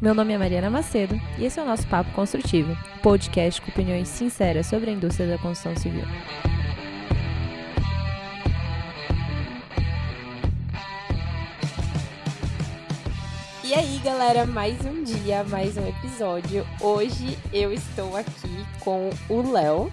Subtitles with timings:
[0.00, 4.08] Meu nome é Mariana Macedo e esse é o nosso Papo Construtivo, podcast com opiniões
[4.08, 6.04] sinceras sobre a indústria da construção civil.
[13.62, 16.66] E aí, galera, mais um dia, mais um episódio.
[16.80, 19.92] Hoje eu estou aqui com o Léo.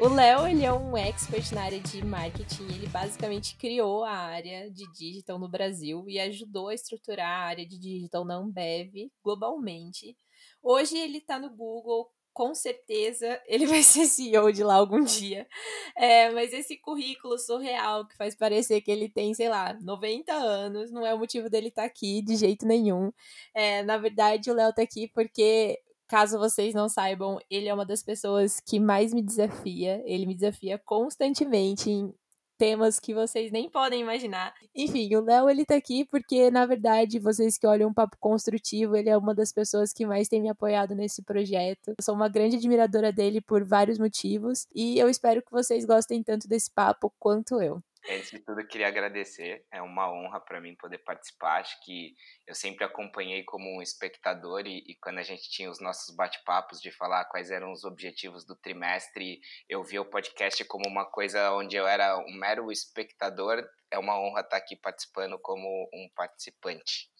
[0.00, 2.68] O Léo, ele é um expert na área de marketing.
[2.68, 7.66] Ele basicamente criou a área de digital no Brasil e ajudou a estruturar a área
[7.66, 10.16] de digital na Ambev globalmente.
[10.62, 15.48] Hoje ele está no Google, com certeza ele vai ser CEO de lá algum dia.
[15.96, 20.92] É, mas esse currículo surreal que faz parecer que ele tem, sei lá, 90 anos,
[20.92, 23.12] não é o motivo dele estar tá aqui de jeito nenhum.
[23.52, 27.84] É, na verdade, o Léo está aqui porque Caso vocês não saibam, ele é uma
[27.84, 30.02] das pessoas que mais me desafia.
[30.06, 32.12] Ele me desafia constantemente em
[32.58, 34.52] temas que vocês nem podem imaginar.
[34.74, 38.96] Enfim, o Léo ele tá aqui porque, na verdade, vocês que olham um papo construtivo,
[38.96, 41.90] ele é uma das pessoas que mais tem me apoiado nesse projeto.
[41.90, 46.22] Eu sou uma grande admiradora dele por vários motivos e eu espero que vocês gostem
[46.22, 47.80] tanto desse papo quanto eu.
[48.10, 49.66] Antes de tudo, queria agradecer.
[49.70, 51.60] É uma honra para mim poder participar.
[51.60, 52.14] Acho que
[52.46, 56.80] eu sempre acompanhei como um espectador e, e quando a gente tinha os nossos bate-papos
[56.80, 61.52] de falar quais eram os objetivos do trimestre, eu via o podcast como uma coisa
[61.52, 63.62] onde eu era um mero espectador.
[63.90, 67.10] É uma honra estar aqui participando como um participante.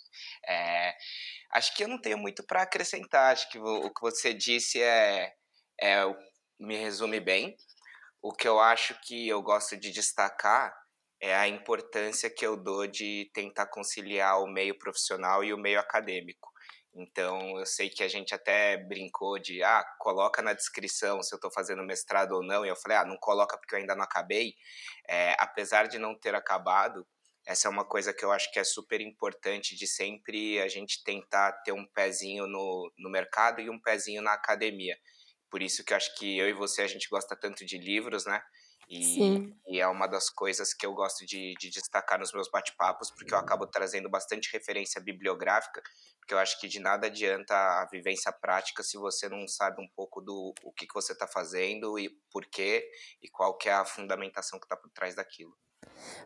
[0.48, 0.94] É,
[1.53, 3.33] acho que eu não tenho muito para acrescentar.
[3.34, 5.34] Acho que o, o que você disse é,
[5.78, 6.03] é
[6.59, 7.56] me resume bem.
[8.20, 10.74] O que eu acho que eu gosto de destacar
[11.20, 15.78] é a importância que eu dou de tentar conciliar o meio profissional e o meio
[15.78, 16.48] acadêmico.
[16.94, 21.36] Então, eu sei que a gente até brincou de, ah, coloca na descrição se eu
[21.36, 22.64] estou fazendo mestrado ou não.
[22.66, 24.55] E eu falei, ah, não coloca porque eu ainda não acabei.
[25.08, 27.06] É, apesar de não ter acabado,
[27.47, 31.03] essa é uma coisa que eu acho que é super importante de sempre a gente
[31.05, 34.97] tentar ter um pezinho no, no mercado e um pezinho na academia.
[35.50, 38.26] Por isso que eu acho que eu e você, a gente gosta tanto de livros,
[38.26, 38.42] né?
[38.88, 39.54] E, Sim.
[39.66, 43.34] e é uma das coisas que eu gosto de, de destacar nos meus bate-papos, porque
[43.34, 45.82] eu acabo trazendo bastante referência bibliográfica,
[46.19, 49.88] porque eu acho que de nada adianta a vivência prática se você não sabe um
[49.94, 52.88] pouco do o que, que você está fazendo e por quê,
[53.20, 55.54] e qual que é a fundamentação que está por trás daquilo.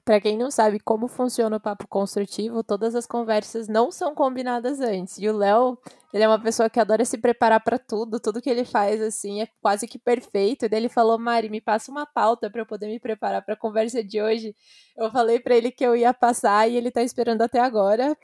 [0.04, 4.80] Para quem não sabe como funciona o papo construtivo, todas as conversas não são combinadas
[4.80, 5.18] antes.
[5.18, 5.78] E o Léo,
[6.12, 9.42] ele é uma pessoa que adora se preparar para tudo, tudo que ele faz assim
[9.42, 10.64] é quase que perfeito.
[10.64, 13.54] E daí ele falou: "Mari, me passa uma pauta para eu poder me preparar para
[13.54, 14.54] a conversa de hoje".
[14.96, 18.16] Eu falei para ele que eu ia passar e ele tá esperando até agora.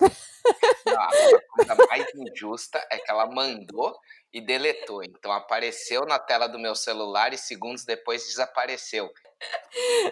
[0.87, 1.10] Não, a
[1.54, 3.94] coisa mais injusta é que ela mandou
[4.32, 5.03] e deletou.
[5.03, 9.10] Então apareceu na tela do meu celular e segundos depois desapareceu.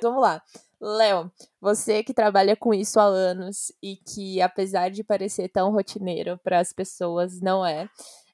[0.03, 0.43] Vamos lá.
[0.81, 6.39] Léo, você que trabalha com isso há anos e que, apesar de parecer tão rotineiro
[6.45, 7.89] para as pessoas, não é.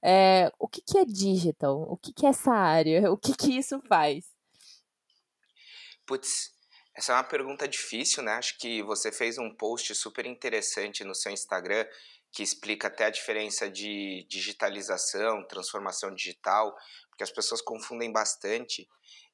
[0.04, 1.82] é o que, que é digital?
[1.82, 3.10] O que, que é essa área?
[3.12, 4.24] O que, que isso faz?
[6.04, 6.50] Putz,
[6.96, 8.32] essa é uma pergunta difícil, né?
[8.32, 11.86] Acho que você fez um post super interessante no seu Instagram
[12.32, 16.74] que explica até a diferença de digitalização, transformação digital,
[17.10, 18.88] porque as pessoas confundem bastante.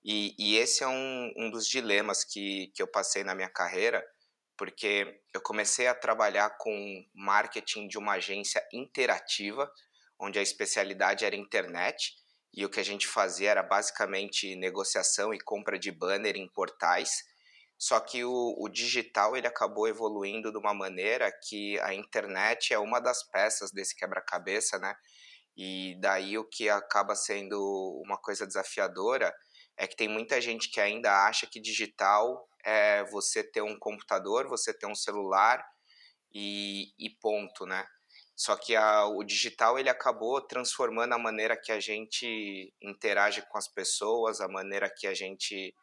[0.05, 4.05] E, e esse é um, um dos dilemas que, que eu passei na minha carreira,
[4.57, 9.71] porque eu comecei a trabalhar com marketing de uma agência interativa,
[10.21, 12.15] onde a especialidade era internet,
[12.53, 17.23] e o que a gente fazia era basicamente negociação e compra de banner em portais.
[17.79, 22.79] Só que o, o, digital ele acabou evoluindo de uma maneira que a internet é
[22.79, 24.97] uma das peças desse quebra-cabeça, né?
[25.57, 29.33] E daí o que acaba sendo uma coisa desafiadora
[29.79, 34.49] é que tem muita gente que ainda acha que digital é você ter um computador,
[34.49, 35.65] você ter um celular
[36.35, 37.87] e, e ponto, né?
[38.37, 43.59] Só que a, o digital ele acabou transformando a maneira que a gente interage com
[43.59, 45.75] as pessoas, a maneira que a gente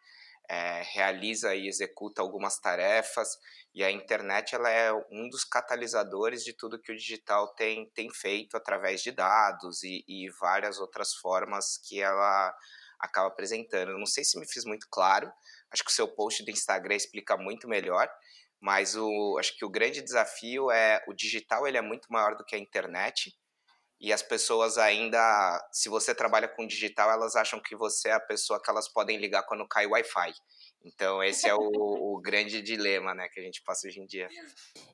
[0.49, 3.29] é, realiza e executa algumas tarefas
[3.73, 8.09] e a internet ela é um dos catalisadores de tudo que o digital tem, tem
[8.09, 12.55] feito através de dados e, e várias outras formas que ela
[12.99, 13.97] acaba apresentando.
[13.97, 15.31] Não sei se me fiz muito claro,
[15.71, 18.09] acho que o seu post do Instagram explica muito melhor,
[18.59, 22.45] mas o, acho que o grande desafio é o digital ele é muito maior do
[22.45, 23.33] que a internet
[23.99, 25.19] e as pessoas ainda,
[25.71, 29.17] se você trabalha com digital, elas acham que você é a pessoa que elas podem
[29.17, 30.33] ligar quando cai o Wi-Fi.
[30.85, 34.27] Então, esse é o, o, grande dilema né, que a gente passa hoje em dia.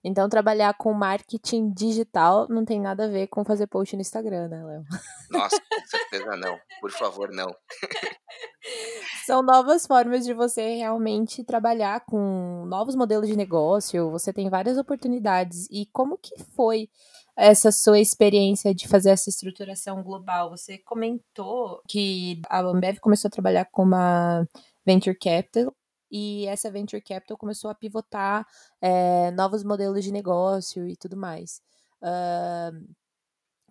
[0.02, 4.48] Então, trabalhar com marketing digital não tem nada a ver com fazer post no Instagram,
[4.48, 4.84] né, Léo?
[5.30, 6.58] Nossa, com certeza não.
[6.80, 7.54] Por favor, não.
[9.26, 14.10] São novas formas de você realmente trabalhar com novos modelos de negócio.
[14.12, 15.68] Você tem várias oportunidades.
[15.70, 16.90] E como que foi
[17.38, 20.52] essa sua experiência de fazer essa estruturação global?
[20.52, 24.48] Você comentou que a Ambev começou a trabalhar com uma
[24.86, 25.74] venture capital
[26.12, 28.46] e essa venture capital começou a pivotar
[28.82, 31.62] é, novos modelos de negócio e tudo mais.
[32.02, 32.94] Uh,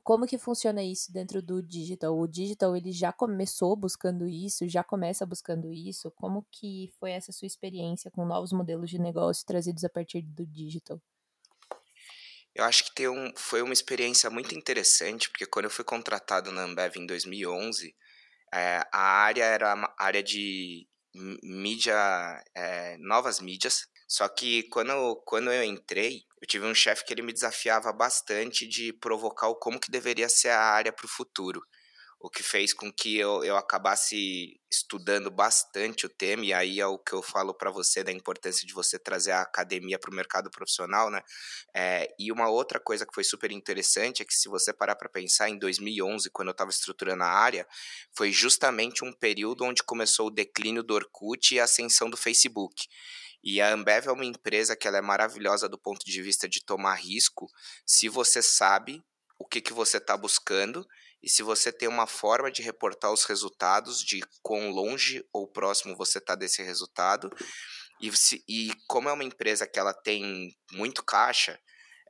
[0.02, 2.18] como que funciona isso dentro do digital?
[2.18, 6.10] O digital ele já começou buscando isso, já começa buscando isso.
[6.12, 10.46] Como que foi essa sua experiência com novos modelos de negócio trazidos a partir do
[10.46, 11.00] digital?
[12.54, 16.62] Eu acho que um, foi uma experiência muito interessante, porque quando eu fui contratado na
[16.62, 17.94] Ambev em 2011,
[18.52, 23.86] é, a área era a área de mídia, é, novas mídias.
[24.08, 28.66] Só que quando, quando eu entrei, eu tive um chefe que ele me desafiava bastante
[28.66, 31.60] de provocar o como que deveria ser a área para o futuro
[32.22, 36.86] o que fez com que eu, eu acabasse estudando bastante o tema, e aí é
[36.86, 40.14] o que eu falo para você da importância de você trazer a academia para o
[40.14, 41.22] mercado profissional, né?
[41.74, 45.08] É, e uma outra coisa que foi super interessante é que, se você parar para
[45.08, 47.66] pensar, em 2011, quando eu estava estruturando a área,
[48.12, 52.86] foi justamente um período onde começou o declínio do Orkut e a ascensão do Facebook.
[53.42, 56.62] E a Ambev é uma empresa que ela é maravilhosa do ponto de vista de
[56.62, 57.48] tomar risco,
[57.86, 59.02] se você sabe
[59.38, 60.86] o que, que você está buscando
[61.22, 65.96] e se você tem uma forma de reportar os resultados, de quão longe ou próximo
[65.96, 67.30] você está desse resultado,
[68.00, 71.60] e, se, e como é uma empresa que ela tem muito caixa,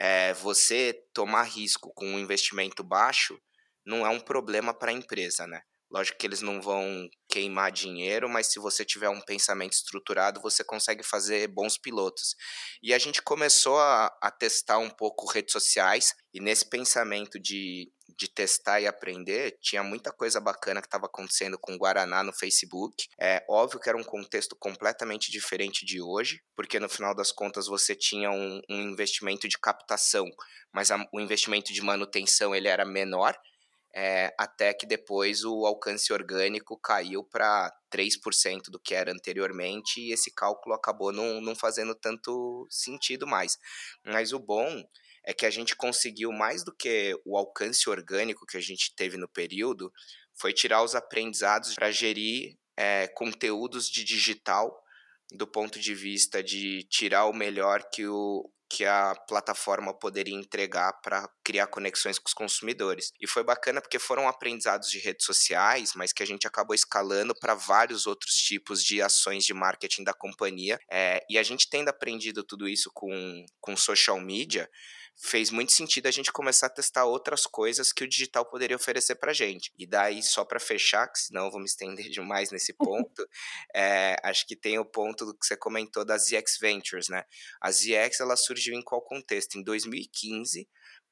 [0.01, 3.39] é, você tomar risco com um investimento baixo
[3.85, 5.61] não é um problema para a empresa, né?
[5.91, 10.63] Lógico que eles não vão queimar dinheiro, mas se você tiver um pensamento estruturado, você
[10.63, 12.37] consegue fazer bons pilotos.
[12.81, 17.91] E a gente começou a, a testar um pouco redes sociais, e nesse pensamento de
[18.21, 22.35] de testar e aprender, tinha muita coisa bacana que estava acontecendo com o Guaraná no
[22.35, 23.09] Facebook.
[23.19, 27.67] É óbvio que era um contexto completamente diferente de hoje, porque no final das contas
[27.67, 30.27] você tinha um, um investimento de captação,
[30.71, 33.35] mas a, o investimento de manutenção ele era menor.
[33.93, 40.13] É, até que depois o alcance orgânico caiu para 3% do que era anteriormente e
[40.13, 43.59] esse cálculo acabou não, não fazendo tanto sentido mais.
[44.05, 44.85] Mas o bom
[45.31, 49.17] é que a gente conseguiu mais do que o alcance orgânico que a gente teve
[49.17, 49.93] no período,
[50.35, 54.77] foi tirar os aprendizados para gerir é, conteúdos de digital
[55.33, 60.93] do ponto de vista de tirar o melhor que, o, que a plataforma poderia entregar
[61.01, 63.13] para criar conexões com os consumidores.
[63.21, 67.33] E foi bacana porque foram aprendizados de redes sociais, mas que a gente acabou escalando
[67.39, 70.81] para vários outros tipos de ações de marketing da companhia.
[70.91, 74.69] É, e a gente tendo aprendido tudo isso com, com social media,
[75.23, 79.17] fez muito sentido a gente começar a testar outras coisas que o digital poderia oferecer
[79.17, 79.71] para gente.
[79.79, 83.29] E daí, só para fechar, que senão eu vou me estender demais nesse ponto,
[83.75, 87.25] é, acho que tem o ponto do que você comentou das ZX Ventures, né?
[87.61, 89.57] A ZX, ela surgiu em qual contexto?
[89.57, 90.67] Em 2015,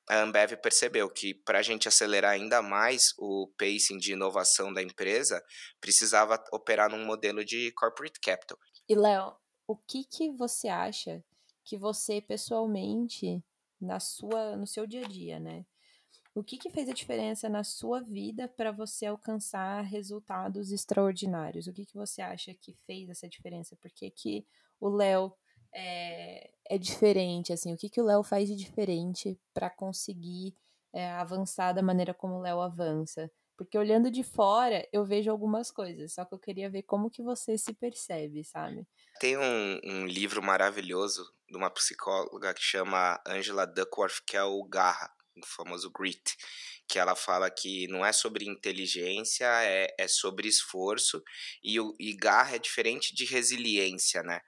[0.09, 4.83] a Ambev percebeu que para a gente acelerar ainda mais o pacing de inovação da
[4.83, 5.45] empresa,
[5.81, 8.59] precisava operar num modelo de corporate capital.
[8.89, 11.23] E Léo, o que que você acha
[11.63, 13.45] que você pessoalmente
[13.81, 15.65] na sua, no seu dia a dia, né?
[16.35, 21.67] O que, que fez a diferença na sua vida para você alcançar resultados extraordinários?
[21.67, 23.77] O que, que você acha que fez essa diferença?
[23.81, 24.47] Porque que
[24.81, 25.35] o Léo
[25.73, 30.55] é, é diferente, assim, o que, que o Léo faz de diferente para conseguir
[30.93, 33.31] é, avançar da maneira como o Léo avança?
[33.57, 37.23] Porque olhando de fora, eu vejo algumas coisas, só que eu queria ver como que
[37.23, 38.87] você se percebe, sabe?
[39.19, 44.63] Tem um, um livro maravilhoso de uma psicóloga que chama Angela Duckworth, que é o
[44.65, 46.37] Garra, o famoso Grit,
[46.89, 51.23] que ela fala que não é sobre inteligência, é, é sobre esforço,
[51.63, 54.41] e, o, e garra é diferente de resiliência, né?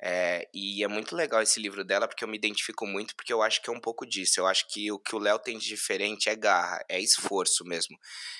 [0.00, 3.42] É, e é muito legal esse livro dela, porque eu me identifico muito, porque eu
[3.42, 4.38] acho que é um pouco disso.
[4.38, 7.98] Eu acho que o que o Léo tem de diferente é garra, é esforço mesmo.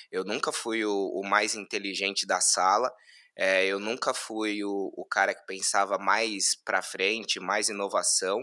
[0.09, 2.89] Eu nunca fui o, o mais inteligente da sala,
[3.41, 8.37] é, eu nunca fui o, o cara que pensava mais para frente, mais inovação.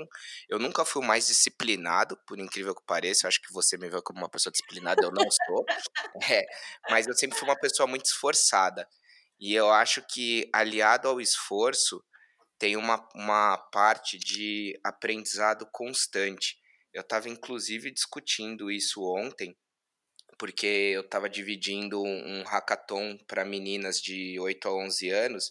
[0.48, 3.26] Eu nunca fui o mais disciplinado, por incrível que pareça.
[3.26, 5.66] Eu acho que você me vê como uma pessoa disciplinada, eu não sou.
[6.32, 6.46] É,
[6.88, 8.88] mas eu sempre fui uma pessoa muito esforçada.
[9.38, 12.02] E eu acho que, aliado ao esforço,
[12.58, 16.56] tem uma, uma parte de aprendizado constante.
[16.94, 19.54] Eu estava, inclusive, discutindo isso ontem,
[20.38, 25.50] porque eu estava dividindo um hackathon para meninas de 8 a 11 anos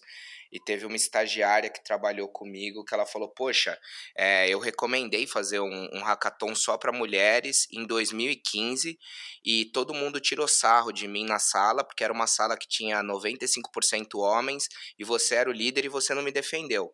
[0.51, 3.77] e teve uma estagiária que trabalhou comigo que ela falou: Poxa,
[4.15, 8.98] é, eu recomendei fazer um, um hackathon só para mulheres em 2015
[9.44, 13.04] e todo mundo tirou sarro de mim na sala, porque era uma sala que tinha
[13.04, 16.94] 95% homens e você era o líder e você não me defendeu.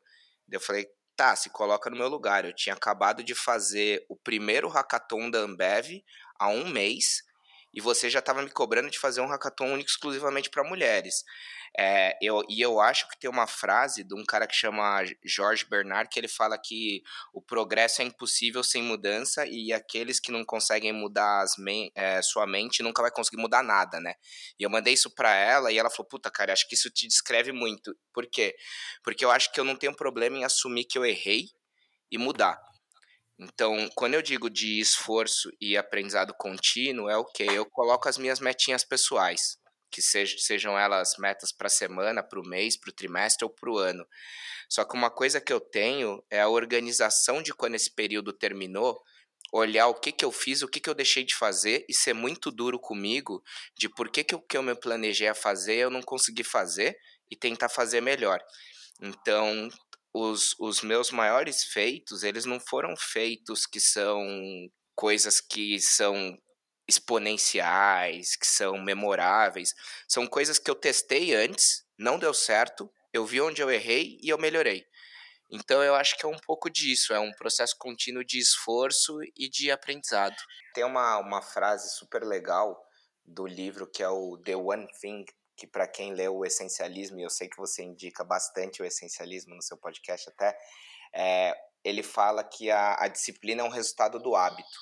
[0.51, 2.45] Eu falei, tá, se coloca no meu lugar.
[2.45, 6.03] Eu tinha acabado de fazer o primeiro hackathon da Ambev
[6.39, 7.21] há um mês
[7.73, 11.23] e você já estava me cobrando de fazer um hackathon único exclusivamente para mulheres.
[11.77, 15.65] É, eu, e eu acho que tem uma frase de um cara que chama Jorge
[15.65, 17.01] Bernard que ele fala que
[17.33, 22.45] o progresso é impossível sem mudança e aqueles que não conseguem mudar men é, sua
[22.45, 24.15] mente nunca vai conseguir mudar nada, né?
[24.59, 27.07] E eu mandei isso para ela e ela falou: Puta, cara, acho que isso te
[27.07, 27.95] descreve muito.
[28.13, 28.53] Por quê?
[29.01, 31.45] Porque eu acho que eu não tenho problema em assumir que eu errei
[32.11, 32.59] e mudar.
[33.41, 37.43] Então, quando eu digo de esforço e aprendizado contínuo, é o que?
[37.43, 39.57] Eu coloco as minhas metinhas pessoais
[39.89, 43.49] que sejam, sejam elas metas para a semana, para o mês, para o trimestre ou
[43.49, 44.05] para o ano.
[44.69, 49.01] Só que uma coisa que eu tenho é a organização de quando esse período terminou,
[49.51, 52.13] olhar o que, que eu fiz, o que, que eu deixei de fazer e ser
[52.13, 53.43] muito duro comigo
[53.75, 56.95] de por que, que o que eu me planejei a fazer eu não consegui fazer
[57.29, 58.39] e tentar fazer melhor.
[59.01, 59.67] Então,
[60.13, 64.21] os, os meus maiores feitos, eles não foram feitos que são
[64.95, 66.37] coisas que são
[66.87, 69.73] exponenciais, que são memoráveis.
[70.07, 74.29] São coisas que eu testei antes, não deu certo, eu vi onde eu errei e
[74.29, 74.85] eu melhorei.
[75.49, 79.49] Então eu acho que é um pouco disso, é um processo contínuo de esforço e
[79.49, 80.35] de aprendizado.
[80.73, 82.81] Tem uma, uma frase super legal
[83.25, 85.25] do livro que é o The One Thing,
[85.61, 89.53] que para quem lê o essencialismo, e eu sei que você indica bastante o essencialismo
[89.53, 90.57] no seu podcast até,
[91.13, 94.79] é, ele fala que a, a disciplina é um resultado do hábito.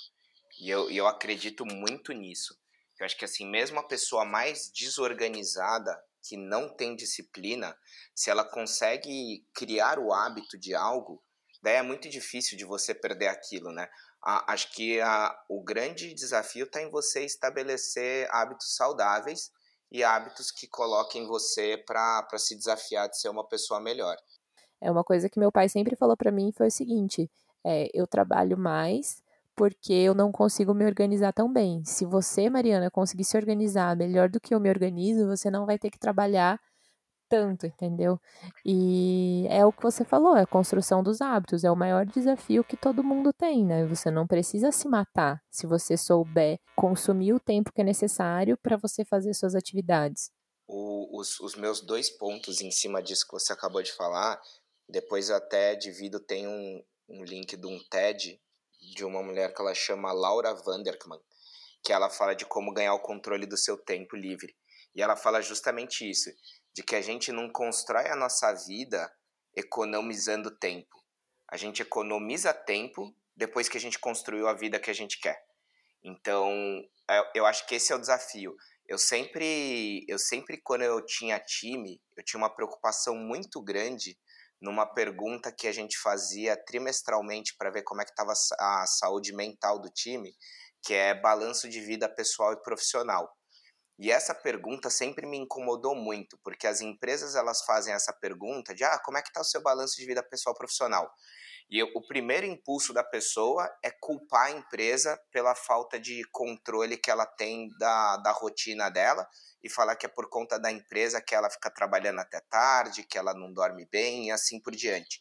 [0.57, 2.57] E eu, eu acredito muito nisso.
[2.97, 7.77] Eu acho que assim, mesmo a pessoa mais desorganizada, que não tem disciplina,
[8.15, 11.21] se ela consegue criar o hábito de algo,
[11.61, 13.89] daí é muito difícil de você perder aquilo, né?
[14.23, 19.51] A, acho que a, o grande desafio está em você estabelecer hábitos saudáveis
[19.91, 24.15] e hábitos que coloquem você para se desafiar de ser uma pessoa melhor.
[24.81, 27.29] É uma coisa que meu pai sempre falou para mim foi o seguinte:
[27.63, 29.21] é, eu trabalho mais
[29.55, 31.83] porque eu não consigo me organizar tão bem.
[31.83, 35.77] Se você, Mariana, conseguir se organizar melhor do que eu me organizo, você não vai
[35.77, 36.57] ter que trabalhar
[37.29, 38.19] tanto, entendeu?
[38.65, 42.63] E é o que você falou, é a construção dos hábitos, é o maior desafio
[42.63, 43.85] que todo mundo tem, né?
[43.85, 48.75] Você não precisa se matar se você souber consumir o tempo que é necessário para
[48.75, 50.31] você fazer suas atividades.
[50.67, 54.41] O, os, os meus dois pontos em cima disso que você acabou de falar,
[54.87, 58.41] depois até divido, tem um, um link de um TED
[58.93, 61.19] de uma mulher que ela chama Laura Vanderkman,
[61.83, 64.55] que ela fala de como ganhar o controle do seu tempo livre.
[64.95, 66.29] E ela fala justamente isso,
[66.79, 69.13] de que a gente não constrói a nossa vida
[69.53, 70.95] economizando tempo.
[71.51, 75.43] A gente economiza tempo depois que a gente construiu a vida que a gente quer.
[76.01, 76.49] Então,
[77.11, 78.55] é, eu acho que esse é o desafio.
[78.87, 84.17] Eu sempre, eu sempre quando eu tinha time, eu tinha uma preocupação muito grande
[84.61, 89.35] numa pergunta que a gente fazia trimestralmente para ver como é que estava a saúde
[89.35, 90.33] mental do time,
[90.81, 93.37] que é balanço de vida pessoal e profissional.
[93.99, 98.81] E essa pergunta sempre me incomodou muito, porque as empresas elas fazem essa pergunta de
[98.85, 101.11] ah, como é que está o seu balanço de vida pessoal profissional?
[101.69, 107.11] E o primeiro impulso da pessoa é culpar a empresa pela falta de controle que
[107.11, 109.27] ela tem da, da rotina dela
[109.61, 113.17] e falar que é por conta da empresa que ela fica trabalhando até tarde, que
[113.17, 115.19] ela não dorme bem e assim por diante.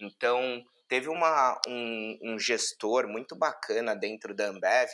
[0.00, 4.90] Então, teve uma, um, um gestor muito bacana dentro da Ambev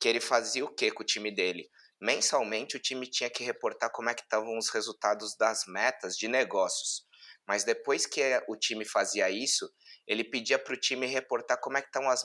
[0.00, 1.68] que ele fazia o que com o time dele?
[2.04, 6.28] Mensalmente, o time tinha que reportar como é que estavam os resultados das metas de
[6.28, 7.02] negócios.
[7.48, 9.72] Mas depois que o time fazia isso,
[10.06, 12.22] ele pedia para o time reportar como é que estavam as,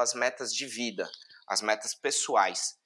[0.00, 1.10] as metas de vida,
[1.48, 2.76] as metas pessoais.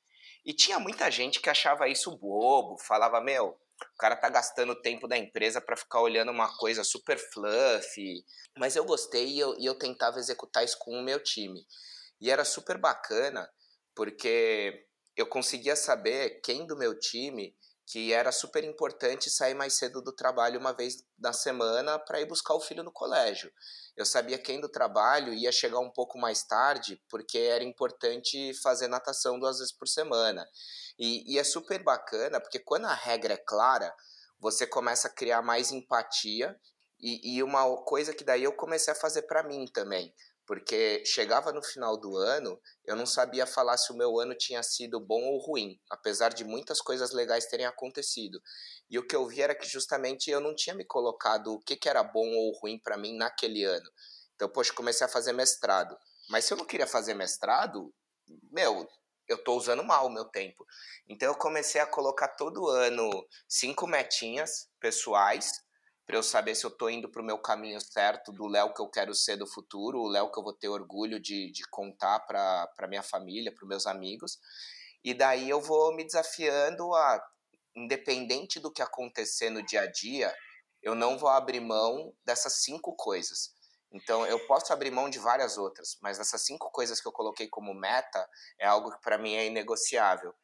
[0.42, 5.06] E tinha muita gente que achava isso bobo, falava, meu, o cara tá gastando tempo
[5.06, 8.24] da empresa para ficar olhando uma coisa super fluffy.
[8.56, 11.62] Mas eu gostei e eu, e eu tentava executar isso com o meu time.
[12.18, 13.46] E era super bacana,
[13.94, 17.54] porque eu conseguia saber quem do meu time
[17.92, 22.26] que era super importante sair mais cedo do trabalho uma vez na semana para ir
[22.26, 23.52] buscar o filho no colégio.
[23.96, 28.88] Eu sabia quem do trabalho ia chegar um pouco mais tarde, porque era importante fazer
[28.88, 30.48] natação duas vezes por semana.
[30.98, 33.94] E, e é super bacana, porque quando a regra é clara,
[34.38, 36.58] você começa a criar mais empatia.
[36.98, 40.14] E, e uma coisa que daí eu comecei a fazer para mim também
[40.46, 44.62] porque chegava no final do ano, eu não sabia falar se o meu ano tinha
[44.62, 48.40] sido bom ou ruim, apesar de muitas coisas legais terem acontecido.
[48.90, 51.76] E o que eu vi era que justamente eu não tinha me colocado o que,
[51.76, 53.88] que era bom ou ruim para mim naquele ano.
[54.34, 55.96] Então, poxa, comecei a fazer mestrado.
[56.28, 57.94] Mas se eu não queria fazer mestrado,
[58.50, 58.88] meu,
[59.28, 60.64] eu estou usando mal o meu tempo.
[61.08, 63.10] Então eu comecei a colocar todo ano
[63.48, 65.52] cinco metinhas pessoais
[66.06, 68.82] para eu saber se eu estou indo para o meu caminho certo do Léo que
[68.82, 72.20] eu quero ser do futuro, o Léo que eu vou ter orgulho de, de contar
[72.20, 74.38] para minha família, para meus amigos.
[75.04, 77.22] E daí eu vou me desafiando a,
[77.76, 80.34] independente do que acontecer no dia a dia,
[80.82, 83.52] eu não vou abrir mão dessas cinco coisas.
[83.92, 87.46] Então, eu posso abrir mão de várias outras, mas essas cinco coisas que eu coloquei
[87.46, 88.26] como meta
[88.58, 90.34] é algo que para mim é inegociável.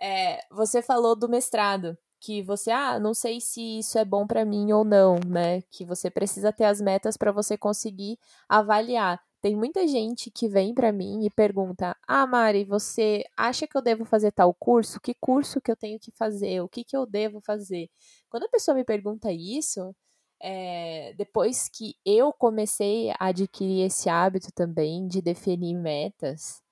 [0.00, 4.44] É, você falou do mestrado, que você, ah, não sei se isso é bom para
[4.46, 5.60] mim ou não, né?
[5.70, 9.20] Que você precisa ter as metas para você conseguir avaliar.
[9.42, 13.82] Tem muita gente que vem para mim e pergunta: "Ah, Mari, você acha que eu
[13.82, 14.98] devo fazer tal curso?
[15.00, 16.62] Que curso que eu tenho que fazer?
[16.62, 17.90] O que que eu devo fazer?"
[18.30, 19.94] Quando a pessoa me pergunta isso,
[20.40, 26.62] é, depois que eu comecei a adquirir esse hábito também de definir metas,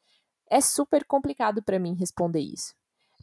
[0.50, 2.74] é super complicado para mim responder isso.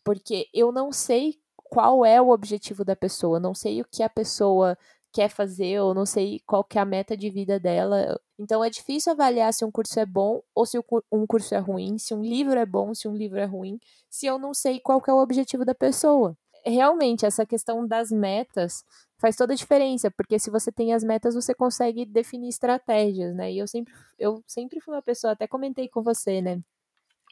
[0.04, 1.36] Porque eu não sei
[1.70, 4.78] qual é o objetivo da pessoa, não sei o que a pessoa
[5.12, 8.20] quer fazer, eu não sei qual que é a meta de vida dela.
[8.38, 10.78] Então é difícil avaliar se um curso é bom ou se
[11.12, 14.26] um curso é ruim, se um livro é bom, se um livro é ruim, se
[14.26, 16.38] eu não sei qual que é o objetivo da pessoa.
[16.66, 18.84] Realmente, essa questão das metas
[19.18, 23.52] faz toda a diferença, porque se você tem as metas, você consegue definir estratégias, né?
[23.52, 26.62] E eu sempre, eu sempre fui uma pessoa, até comentei com você, né?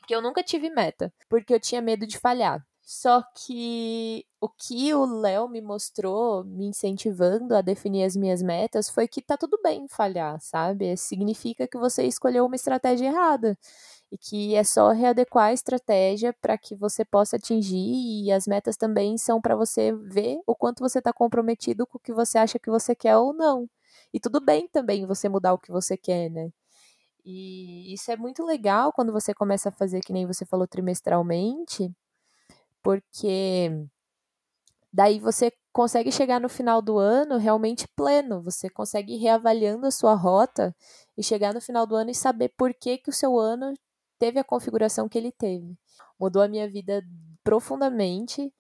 [0.08, 2.66] Que eu nunca tive meta, porque eu tinha medo de falhar.
[2.90, 8.90] Só que o que o Léo me mostrou, me incentivando a definir as minhas metas,
[8.90, 10.96] foi que tá tudo bem falhar, sabe?
[10.96, 13.58] Significa que você escolheu uma estratégia errada
[14.12, 18.78] e que é só readequar a estratégia para que você possa atingir e as metas
[18.78, 22.58] também são para você ver o quanto você está comprometido com o que você acha
[22.60, 23.70] que você quer ou não.
[24.14, 26.52] E tudo bem também você mudar o que você quer, né?
[27.26, 31.92] E isso é muito legal quando você começa a fazer, que nem você falou, trimestralmente,
[32.88, 33.70] porque
[34.94, 39.92] daí você consegue chegar no final do ano realmente pleno, você consegue ir reavaliando a
[39.92, 40.74] sua rota
[41.18, 43.74] e chegar no final do ano e saber por que, que o seu ano
[44.18, 45.78] teve a configuração que ele teve.
[46.18, 47.04] Mudou a minha vida
[47.44, 48.54] profundamente.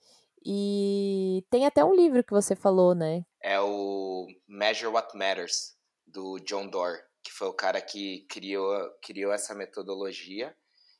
[0.46, 3.24] E tem até um livro que você falou, né?
[3.42, 9.32] É o Measure What Matters, do John Doerr, que foi o cara que criou, criou
[9.32, 10.54] essa metodologia.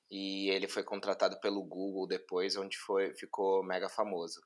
[0.10, 4.40] E ele foi contratado pelo Google depois, onde foi, ficou mega famoso.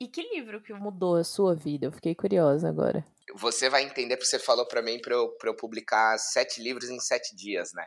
[0.00, 1.86] E que livro que mudou a sua vida?
[1.86, 3.04] Eu fiquei curiosa agora.
[3.34, 6.90] Você vai entender porque você falou para mim para eu, pra eu publicar sete livros
[6.90, 7.86] em sete dias, né?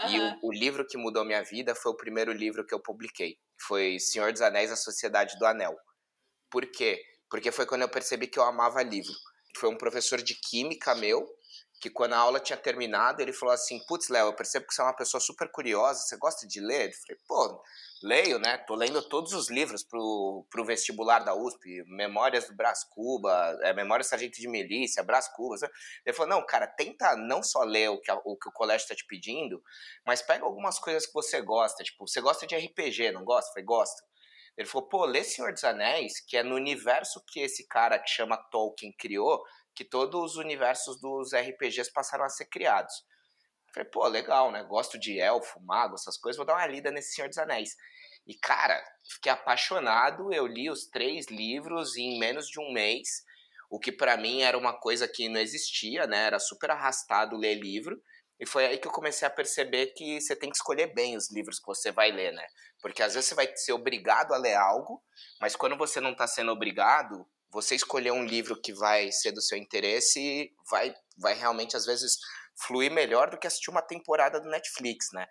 [0.00, 0.10] Uhum.
[0.10, 3.36] E o, o, livro que mudou minha vida foi o primeiro livro que eu publiquei.
[3.66, 5.76] Foi Senhor dos Anéis, A Sociedade do Anel.
[6.48, 7.02] Por quê?
[7.28, 9.12] Porque foi quando eu percebi que eu amava livro.
[9.56, 11.26] Foi um professor de química meu
[11.80, 14.80] que quando a aula tinha terminado, ele falou assim: Putz, Léo, eu percebo que você
[14.80, 16.88] é uma pessoa super curiosa, você gosta de ler?
[16.88, 17.62] Eu falei: Pô,
[18.02, 18.58] leio, né?
[18.58, 23.72] Tô lendo todos os livros pro, pro vestibular da USP, Memórias do Brás Cuba, é,
[23.72, 25.56] Memórias Sargento de Milícia, Brás Cuba.
[26.04, 28.88] Ele falou: Não, cara, tenta não só ler o que, a, o que o colégio
[28.88, 29.62] tá te pedindo,
[30.04, 31.84] mas pega algumas coisas que você gosta.
[31.84, 33.50] Tipo, você gosta de RPG, não gosta?
[33.50, 34.08] Eu falei: Gosto.
[34.58, 38.10] Ele falou, pô, lê Senhor dos Anéis, que é no universo que esse cara que
[38.10, 39.40] chama Tolkien criou,
[39.78, 42.92] que todos os universos dos RPGs passaram a ser criados.
[43.72, 44.64] Falei, pô, legal, né?
[44.64, 47.76] Gosto de elfo, mago, essas coisas, vou dar uma lida nesse Senhor dos Anéis.
[48.26, 53.22] E, cara, fiquei apaixonado, eu li os três livros em menos de um mês,
[53.70, 56.24] o que para mim era uma coisa que não existia, né?
[56.24, 58.02] Era super arrastado ler livro.
[58.40, 61.30] E foi aí que eu comecei a perceber que você tem que escolher bem os
[61.30, 62.48] livros que você vai ler, né?
[62.82, 65.00] Porque às vezes você vai ser obrigado a ler algo,
[65.40, 69.40] mas quando você não está sendo obrigado, você escolher um livro que vai ser do
[69.40, 72.18] seu interesse vai, vai realmente, às vezes,
[72.66, 75.26] fluir melhor do que assistir uma temporada do Netflix, né?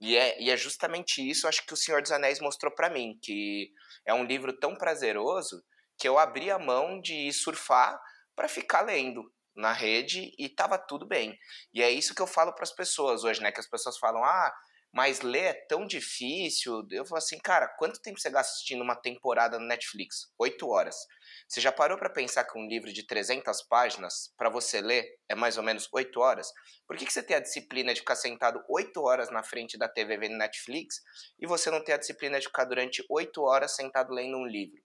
[0.00, 3.18] E é, e é justamente isso, acho que o Senhor dos Anéis mostrou para mim,
[3.22, 3.70] que
[4.06, 5.62] é um livro tão prazeroso
[5.98, 8.00] que eu abri a mão de surfar
[8.34, 9.22] para ficar lendo
[9.54, 11.38] na rede e tava tudo bem.
[11.74, 13.52] E é isso que eu falo para as pessoas hoje, né?
[13.52, 14.50] Que as pessoas falam: "Ah,
[14.92, 16.86] mas ler é tão difícil".
[16.90, 20.32] Eu falo assim: "Cara, quanto tempo você gasta assistindo uma temporada no Netflix?
[20.38, 20.96] Oito horas.
[21.48, 25.34] Você já parou para pensar que um livro de 300 páginas, para você ler, é
[25.34, 26.48] mais ou menos 8 horas?
[26.86, 29.88] Por que, que você tem a disciplina de ficar sentado 8 horas na frente da
[29.88, 30.96] TV vendo Netflix
[31.40, 34.80] e você não tem a disciplina de ficar durante 8 horas sentado lendo um livro?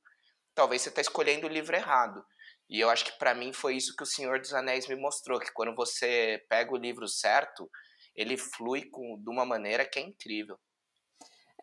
[0.55, 2.25] Talvez você está escolhendo o livro errado.
[2.67, 5.39] E eu acho que para mim foi isso que o Senhor dos Anéis me mostrou,
[5.39, 7.69] que quando você pega o livro certo,
[8.15, 10.57] ele flui com, de uma maneira que é incrível.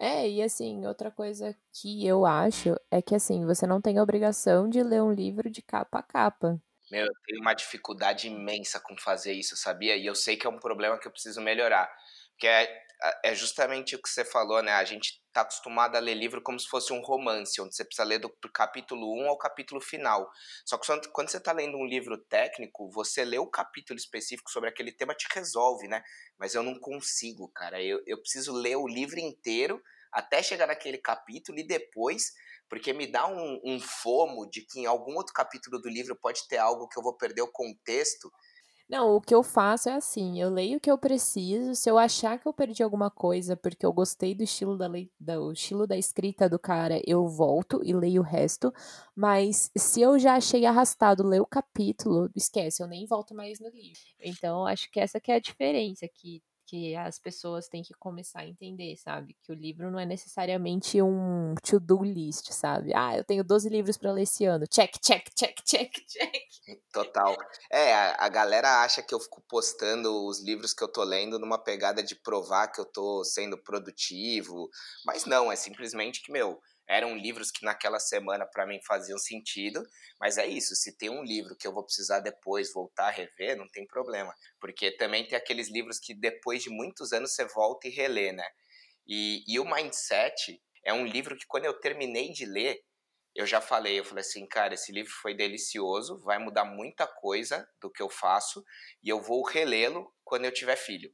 [0.01, 4.03] É, e assim, outra coisa que eu acho é que assim, você não tem a
[4.03, 6.61] obrigação de ler um livro de capa a capa.
[6.91, 9.97] Meu, eu tenho uma dificuldade imensa com fazer isso, sabia?
[9.97, 11.89] E eu sei que é um problema que eu preciso melhorar.
[12.33, 12.85] Porque é,
[13.25, 14.73] é justamente o que você falou, né?
[14.73, 18.07] A gente está acostumado a ler livro como se fosse um romance, onde você precisa
[18.07, 20.31] ler do capítulo 1 ao capítulo final.
[20.65, 24.69] Só que quando você está lendo um livro técnico, você lê o capítulo específico sobre
[24.69, 26.03] aquele tema, te resolve, né?
[26.39, 27.83] Mas eu não consigo, cara.
[27.83, 32.33] Eu, eu preciso ler o livro inteiro até chegar naquele capítulo e depois,
[32.69, 36.47] porque me dá um, um fomo de que em algum outro capítulo do livro pode
[36.47, 38.31] ter algo que eu vou perder o contexto
[38.89, 41.99] não, o que eu faço é assim, eu leio o que eu preciso, se eu
[41.99, 45.87] achar que eu perdi alguma coisa porque eu gostei do estilo da, lei, do estilo
[45.87, 48.73] da escrita do cara, eu volto e leio o resto,
[49.15, 53.69] mas se eu já achei arrastado ler o capítulo, esquece, eu nem volto mais no
[53.69, 54.01] livro.
[54.21, 56.43] Então, acho que essa que é a diferença, que
[56.73, 59.37] que as pessoas têm que começar a entender, sabe?
[59.43, 62.93] Que o livro não é necessariamente um to-do list, sabe?
[62.95, 64.65] Ah, eu tenho 12 livros para ler esse ano.
[64.67, 66.33] Check, check, check, check, check.
[66.91, 67.37] Total.
[67.71, 71.39] É, a, a, galera acha que eu fico postando os livros que eu tô lendo
[71.39, 74.71] numa pegada de provar que eu tô sendo produtivo,
[75.05, 76.59] mas não, é simplesmente que, meu,
[76.93, 79.83] eram livros que naquela semana para mim faziam sentido,
[80.21, 83.57] mas é isso, se tem um livro que eu vou precisar depois voltar a rever,
[83.57, 87.89] não tem problema, porque também tem aqueles livros que depois de muitos anos você volta
[87.89, 88.47] e relê, né?
[89.07, 92.79] E, e o Mindset é um livro que quando eu terminei de ler,
[93.35, 97.67] eu já falei, eu falei assim, cara, esse livro foi delicioso, vai mudar muita coisa
[97.81, 98.63] do que eu faço
[99.03, 101.11] e eu vou relê-lo quando eu tiver filho.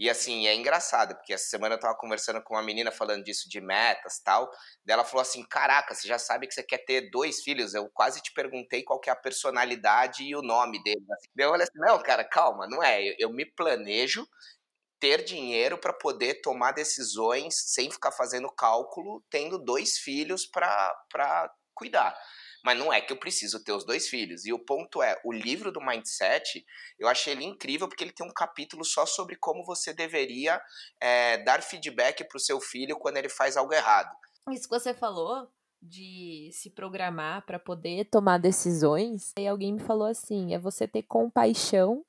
[0.00, 3.50] E assim, é engraçado, porque essa semana eu tava conversando com uma menina falando disso
[3.50, 4.50] de metas tal.
[4.82, 7.74] Daí ela falou assim: Caraca, você já sabe que você quer ter dois filhos?
[7.74, 11.04] Eu quase te perguntei qual que é a personalidade e o nome deles.
[11.36, 13.10] Daí eu falei assim: Não, cara, calma, não é.
[13.10, 14.26] Eu, eu me planejo
[14.98, 22.16] ter dinheiro para poder tomar decisões sem ficar fazendo cálculo, tendo dois filhos para cuidar
[22.64, 24.44] mas não é que eu preciso ter os dois filhos.
[24.44, 26.64] E o ponto é, o livro do Mindset,
[26.98, 30.60] eu achei ele incrível porque ele tem um capítulo só sobre como você deveria
[31.00, 34.10] é, dar feedback para o seu filho quando ele faz algo errado.
[34.50, 35.48] Isso que você falou
[35.82, 41.02] de se programar para poder tomar decisões, aí alguém me falou assim, é você ter
[41.04, 42.04] compaixão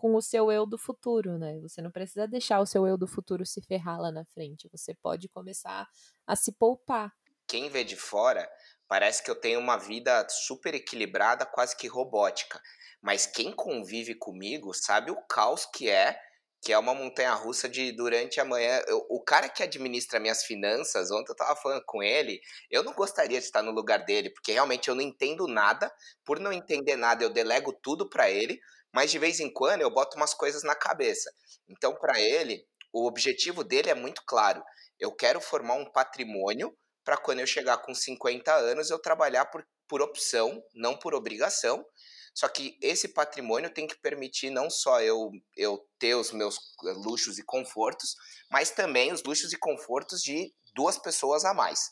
[0.00, 1.58] com o seu eu do futuro, né?
[1.60, 4.68] Você não precisa deixar o seu eu do futuro se ferrar lá na frente.
[4.72, 5.86] Você pode começar
[6.26, 7.12] a se poupar.
[7.46, 8.48] Quem vê de fora
[8.90, 12.60] Parece que eu tenho uma vida super equilibrada, quase que robótica.
[13.00, 16.20] Mas quem convive comigo sabe o caos que é,
[16.60, 18.82] que é uma montanha russa de durante a manhã.
[18.88, 22.92] Eu, o cara que administra minhas finanças, ontem eu tava falando com ele, eu não
[22.92, 25.88] gostaria de estar no lugar dele, porque realmente eu não entendo nada.
[26.24, 28.60] Por não entender nada, eu delego tudo para ele,
[28.92, 31.32] mas de vez em quando eu boto umas coisas na cabeça.
[31.68, 34.64] Então, para ele, o objetivo dele é muito claro.
[34.98, 36.76] Eu quero formar um patrimônio
[37.10, 41.84] para quando eu chegar com 50 anos eu trabalhar por, por opção, não por obrigação.
[42.32, 46.56] Só que esse patrimônio tem que permitir não só eu, eu ter os meus
[47.04, 48.14] luxos e confortos,
[48.48, 51.90] mas também os luxos e confortos de duas pessoas a mais.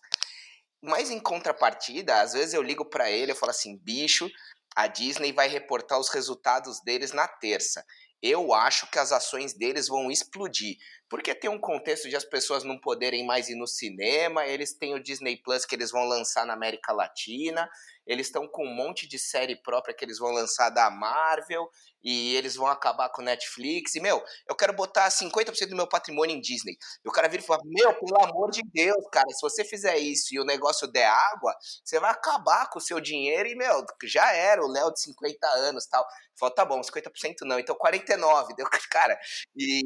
[0.80, 4.30] Mas em contrapartida, às vezes eu ligo para ele, eu falo assim, bicho,
[4.76, 7.84] a Disney vai reportar os resultados deles na terça.
[8.22, 10.76] Eu acho que as ações deles vão explodir.
[11.08, 14.94] Porque tem um contexto de as pessoas não poderem mais ir no cinema, eles têm
[14.94, 17.68] o Disney Plus que eles vão lançar na América Latina,
[18.06, 21.68] eles estão com um monte de série própria que eles vão lançar da Marvel,
[22.02, 23.94] e eles vão acabar com Netflix.
[23.94, 26.76] E, meu, eu quero botar 50% do meu patrimônio em Disney.
[27.04, 29.98] E o cara vira e fala: Meu, pelo amor de Deus, cara, se você fizer
[29.98, 33.48] isso e o negócio der água, você vai acabar com o seu dinheiro.
[33.48, 36.06] E, meu, já era o Léo de 50 anos tal.
[36.38, 37.10] Fala, tá bom, 50%
[37.42, 38.54] não, então 49%.
[38.56, 39.18] Deu, cara,
[39.56, 39.82] e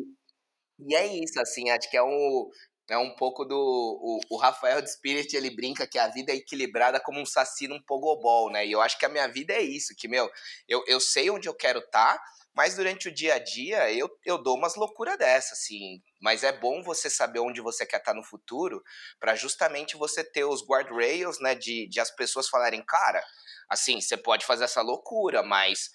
[0.79, 2.51] e é isso, assim, acho que é um,
[2.91, 3.57] é um pouco do.
[3.57, 7.69] O, o Rafael de Spirit ele brinca que a vida é equilibrada como um saci
[7.69, 8.67] num pogobol, né?
[8.67, 10.31] E eu acho que a minha vida é isso, que, meu,
[10.69, 12.23] eu, eu sei onde eu quero estar, tá,
[12.55, 16.03] mas durante o dia a dia eu, eu dou umas loucuras dessas, assim.
[16.21, 18.83] Mas é bom você saber onde você quer estar tá no futuro,
[19.19, 21.55] para justamente você ter os guardrails, né?
[21.55, 23.25] De, de as pessoas falarem, cara,
[23.69, 25.91] assim, você pode fazer essa loucura, mas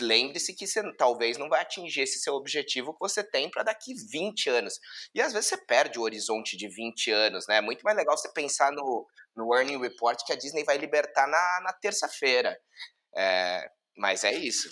[0.00, 3.94] lembre-se que você talvez não vai atingir esse seu objetivo que você tem para daqui
[3.94, 4.78] 20 anos.
[5.14, 7.56] E às vezes você perde o horizonte de 20 anos, né?
[7.56, 11.26] É muito mais legal você pensar no, no Earning Report que a Disney vai libertar
[11.26, 12.58] na, na terça-feira.
[13.16, 14.68] É, mas é isso.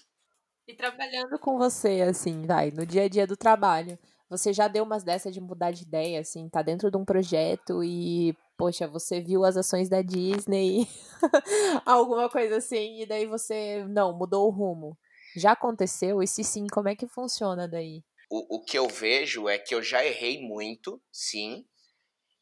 [0.69, 3.97] E trabalhando com você, assim, vai, no dia a dia do trabalho,
[4.29, 7.85] você já deu umas dessas de mudar de ideia, assim, tá dentro de um projeto
[7.85, 10.89] e, poxa, você viu as ações da Disney,
[11.87, 14.99] alguma coisa assim, e daí você, não, mudou o rumo.
[15.37, 16.22] Já aconteceu?
[16.22, 18.03] E se sim, como é que funciona daí?
[18.31, 21.64] O, o que eu vejo é que eu já errei muito, sim,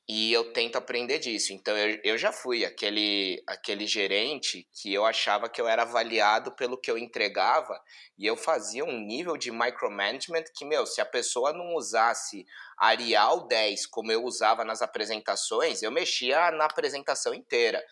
[0.06, 1.52] E eu tento aprender disso.
[1.54, 6.54] Então eu, eu já fui aquele, aquele gerente que eu achava que eu era avaliado
[6.54, 7.80] pelo que eu entregava
[8.18, 12.44] e eu fazia um nível de micromanagement que, meu, se a pessoa não usasse
[12.78, 17.82] Arial 10 como eu usava nas apresentações, eu mexia na apresentação inteira.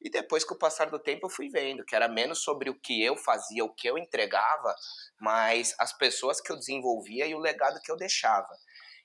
[0.00, 2.78] E depois, com o passar do tempo, eu fui vendo que era menos sobre o
[2.78, 4.74] que eu fazia, o que eu entregava,
[5.20, 8.48] mas as pessoas que eu desenvolvia e o legado que eu deixava.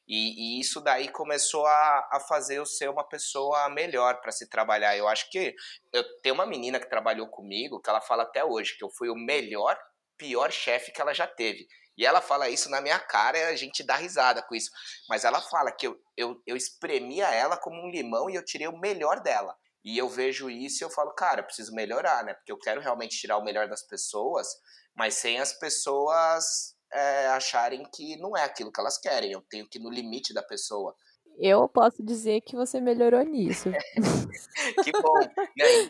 [0.07, 4.49] E, e, isso daí começou a, a fazer eu ser uma pessoa melhor para se
[4.49, 4.97] trabalhar.
[4.97, 5.55] Eu acho que
[5.93, 9.09] eu tenho uma menina que trabalhou comigo que ela fala até hoje que eu fui
[9.09, 9.77] o melhor,
[10.17, 11.67] pior chefe que ela já teve.
[11.97, 14.71] E ela fala isso na minha cara e a gente dá risada com isso.
[15.07, 18.67] Mas ela fala que eu, eu, eu espremia ela como um limão e eu tirei
[18.67, 19.55] o melhor dela.
[19.83, 22.33] E eu vejo isso e eu falo, cara, eu preciso melhorar, né?
[22.33, 24.47] Porque eu quero realmente tirar o melhor das pessoas,
[24.95, 29.31] mas sem as pessoas é, acharem que não é aquilo que elas querem.
[29.31, 30.95] Eu tenho que ir no limite da pessoa.
[31.37, 33.69] Eu posso dizer que você melhorou nisso.
[34.83, 35.19] que bom.
[35.57, 35.89] E é,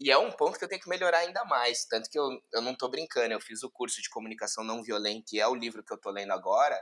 [0.00, 1.86] e, é, um ponto que eu tenho que melhorar ainda mais.
[1.86, 5.30] Tanto que eu, eu não estou brincando, eu fiz o curso de comunicação não violenta,
[5.32, 6.78] e é o livro que eu estou lendo agora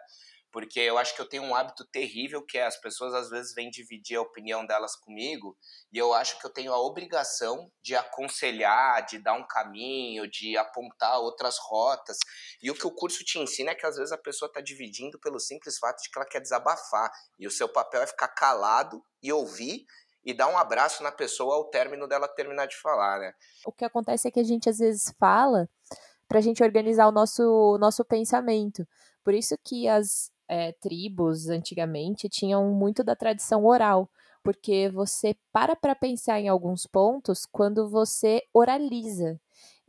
[0.56, 3.52] porque eu acho que eu tenho um hábito terrível que é as pessoas às vezes
[3.52, 5.54] vêm dividir a opinião delas comigo
[5.92, 10.56] e eu acho que eu tenho a obrigação de aconselhar, de dar um caminho, de
[10.56, 12.16] apontar outras rotas.
[12.62, 15.20] E o que o curso te ensina é que às vezes a pessoa está dividindo
[15.20, 19.04] pelo simples fato de que ela quer desabafar e o seu papel é ficar calado
[19.22, 19.84] e ouvir
[20.24, 23.34] e dar um abraço na pessoa ao término dela terminar de falar, né?
[23.66, 25.68] O que acontece é que a gente às vezes fala
[26.26, 28.88] para a gente organizar o nosso, nosso pensamento.
[29.22, 34.10] Por isso que as é, tribos antigamente tinham muito da tradição oral,
[34.42, 39.40] porque você para para pensar em alguns pontos quando você oraliza.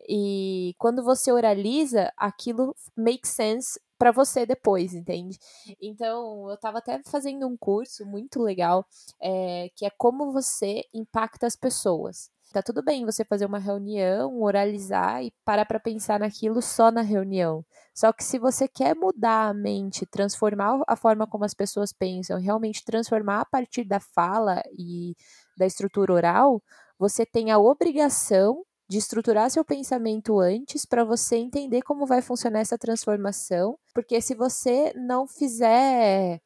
[0.09, 5.37] E quando você oraliza, aquilo makes sense para você depois, entende?
[5.81, 8.85] Então, eu estava até fazendo um curso muito legal,
[9.21, 12.31] é, que é como você impacta as pessoas.
[12.53, 17.01] Tá tudo bem você fazer uma reunião, oralizar e parar para pensar naquilo só na
[17.01, 17.63] reunião.
[17.93, 22.39] Só que se você quer mudar a mente, transformar a forma como as pessoas pensam,
[22.39, 25.13] realmente transformar a partir da fala e
[25.57, 26.63] da estrutura oral,
[26.97, 32.61] você tem a obrigação de estruturar seu pensamento antes para você entender como vai funcionar
[32.61, 36.39] essa transformação, porque se você não fizer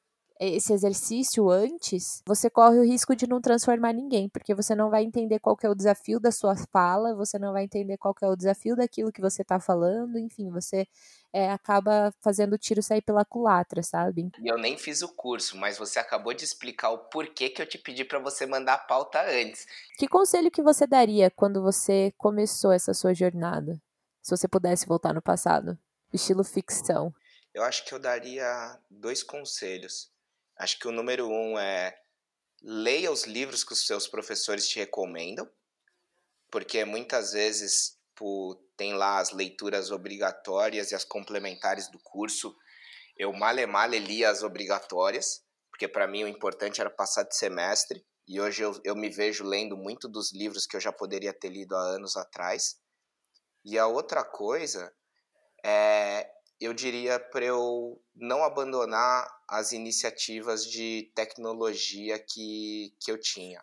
[0.48, 5.04] esse exercício antes, você corre o risco de não transformar ninguém, porque você não vai
[5.04, 8.36] entender qual é o desafio da sua fala, você não vai entender qual é o
[8.36, 10.88] desafio daquilo que você está falando, enfim, você
[11.32, 14.32] é, acaba fazendo o tiro sair pela culatra, sabe?
[14.42, 17.68] E eu nem fiz o curso, mas você acabou de explicar o porquê que eu
[17.68, 19.68] te pedi para você mandar a pauta antes.
[19.98, 23.80] Que conselho que você daria quando você começou essa sua jornada?
[24.22, 25.78] Se você pudesse voltar no passado,
[26.14, 27.14] estilo ficção.
[27.54, 30.11] Eu acho que eu daria dois conselhos.
[30.62, 31.98] Acho que o número um é
[32.62, 35.50] leia os livros que os seus professores te recomendam,
[36.52, 37.98] porque muitas vezes
[38.78, 42.56] tem lá as leituras obrigatórias e as complementares do curso.
[43.18, 48.06] Eu male male li as obrigatórias, porque para mim o importante era passar de semestre,
[48.28, 51.50] e hoje eu, eu me vejo lendo muito dos livros que eu já poderia ter
[51.50, 52.76] lido há anos atrás.
[53.66, 54.94] E a outra coisa
[55.66, 63.62] é eu diria para eu não abandonar as iniciativas de tecnologia que, que eu tinha.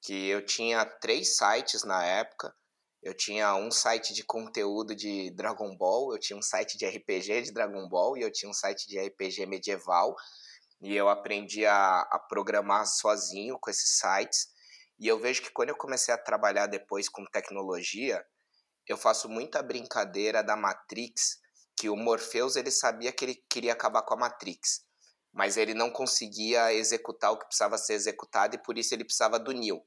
[0.00, 2.54] Que eu tinha três sites na época.
[3.02, 7.42] Eu tinha um site de conteúdo de Dragon Ball, eu tinha um site de RPG
[7.42, 10.14] de Dragon Ball e eu tinha um site de RPG medieval.
[10.80, 14.46] E eu aprendi a, a programar sozinho com esses sites.
[15.00, 18.24] E eu vejo que quando eu comecei a trabalhar depois com tecnologia,
[18.86, 21.40] eu faço muita brincadeira da Matrix,
[21.76, 24.86] que o Morpheus ele sabia que ele queria acabar com a Matrix,
[25.38, 29.38] mas ele não conseguia executar o que precisava ser executado e por isso ele precisava
[29.38, 29.80] do Neo.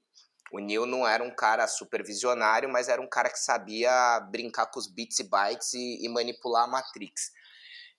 [0.49, 3.91] O Neo não era um cara supervisionário, mas era um cara que sabia
[4.31, 7.31] brincar com os bits e bytes e, e manipular a Matrix.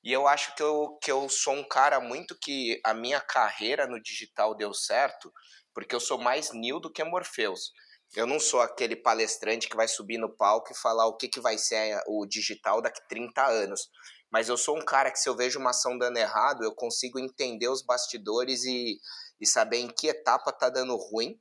[0.02, 3.86] E eu acho que eu, que eu sou um cara muito que a minha carreira
[3.86, 5.30] no digital deu certo,
[5.74, 7.70] porque eu sou mais Neo do que Morpheus.
[8.14, 11.40] Eu não sou aquele palestrante que vai subir no palco e falar o que, que
[11.40, 13.90] vai ser o digital daqui 30 anos.
[14.32, 17.18] Mas eu sou um cara que, se eu vejo uma ação dando errado, eu consigo
[17.18, 18.98] entender os bastidores e,
[19.38, 21.38] e saber em que etapa tá dando ruim,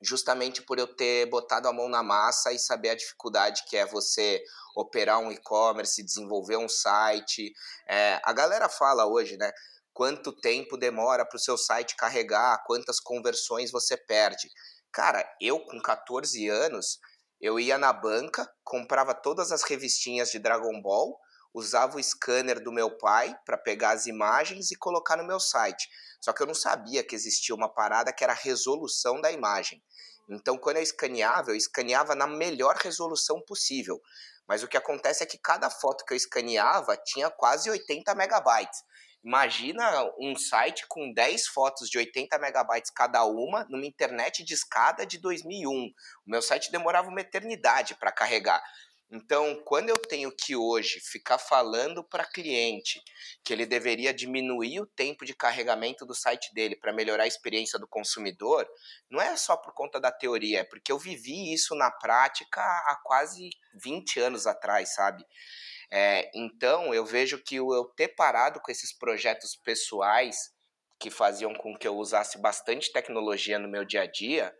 [0.00, 3.84] justamente por eu ter botado a mão na massa e saber a dificuldade que é
[3.84, 4.42] você
[4.74, 7.52] operar um e-commerce, desenvolver um site.
[7.86, 9.52] É, a galera fala hoje, né?
[9.92, 14.48] Quanto tempo demora para o seu site carregar, quantas conversões você perde.
[14.90, 17.00] Cara, eu com 14 anos,
[17.40, 21.18] eu ia na banca, comprava todas as revistinhas de Dragon Ball,
[21.52, 25.88] usava o scanner do meu pai para pegar as imagens e colocar no meu site.
[26.20, 29.82] Só que eu não sabia que existia uma parada que era a resolução da imagem.
[30.28, 34.00] Então, quando eu escaneava, eu escaneava na melhor resolução possível.
[34.46, 38.82] Mas o que acontece é que cada foto que eu escaneava tinha quase 80 megabytes.
[39.24, 45.04] Imagina um site com 10 fotos de 80 megabytes cada uma numa internet de escada
[45.04, 45.68] de 2001.
[45.68, 45.92] O
[46.26, 48.62] meu site demorava uma eternidade para carregar.
[49.10, 53.00] Então, quando eu tenho que hoje ficar falando para cliente
[53.42, 57.78] que ele deveria diminuir o tempo de carregamento do site dele para melhorar a experiência
[57.78, 58.68] do consumidor,
[59.10, 63.00] não é só por conta da teoria, é porque eu vivi isso na prática há
[63.02, 63.48] quase
[63.82, 65.24] 20 anos atrás, sabe?
[65.90, 70.52] É, então, eu vejo que eu ter parado com esses projetos pessoais
[71.00, 74.52] que faziam com que eu usasse bastante tecnologia no meu dia a dia,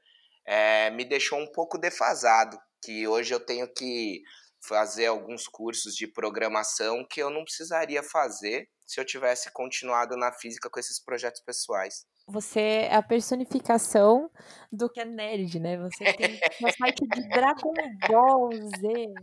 [0.46, 4.22] é, me deixou um pouco defasado que hoje eu tenho que
[4.60, 10.32] fazer alguns cursos de programação que eu não precisaria fazer se eu tivesse continuado na
[10.32, 12.06] física com esses projetos pessoais.
[12.26, 14.30] Você é a personificação
[14.70, 15.78] do que é nerd, né?
[15.78, 17.72] Você tem um site de Dragon
[18.08, 19.14] Ball Z.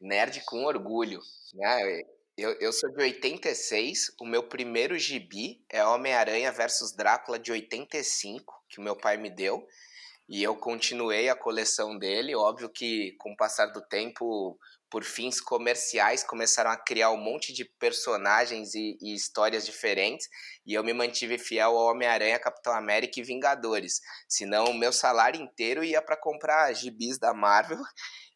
[0.00, 1.20] nerd com orgulho,
[1.54, 2.02] né?
[2.36, 8.64] Eu, eu sou de 86, o meu primeiro gibi é Homem-Aranha versus Drácula de 85,
[8.68, 9.66] que o meu pai me deu.
[10.30, 12.36] E eu continuei a coleção dele.
[12.36, 14.56] Óbvio que, com o passar do tempo,
[14.88, 20.28] por fins comerciais, começaram a criar um monte de personagens e, e histórias diferentes.
[20.64, 24.00] E eu me mantive fiel ao Homem-Aranha, Capitão América e Vingadores.
[24.28, 27.80] Senão, o meu salário inteiro ia para comprar gibis da Marvel.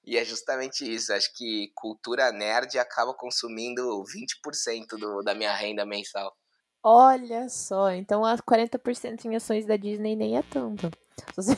[0.04, 1.12] E é justamente isso.
[1.12, 6.36] Acho que cultura nerd acaba consumindo 20% do, da minha renda mensal.
[6.82, 10.90] Olha só, então as 40% em ações da Disney nem é tanto.
[11.36, 11.56] 就是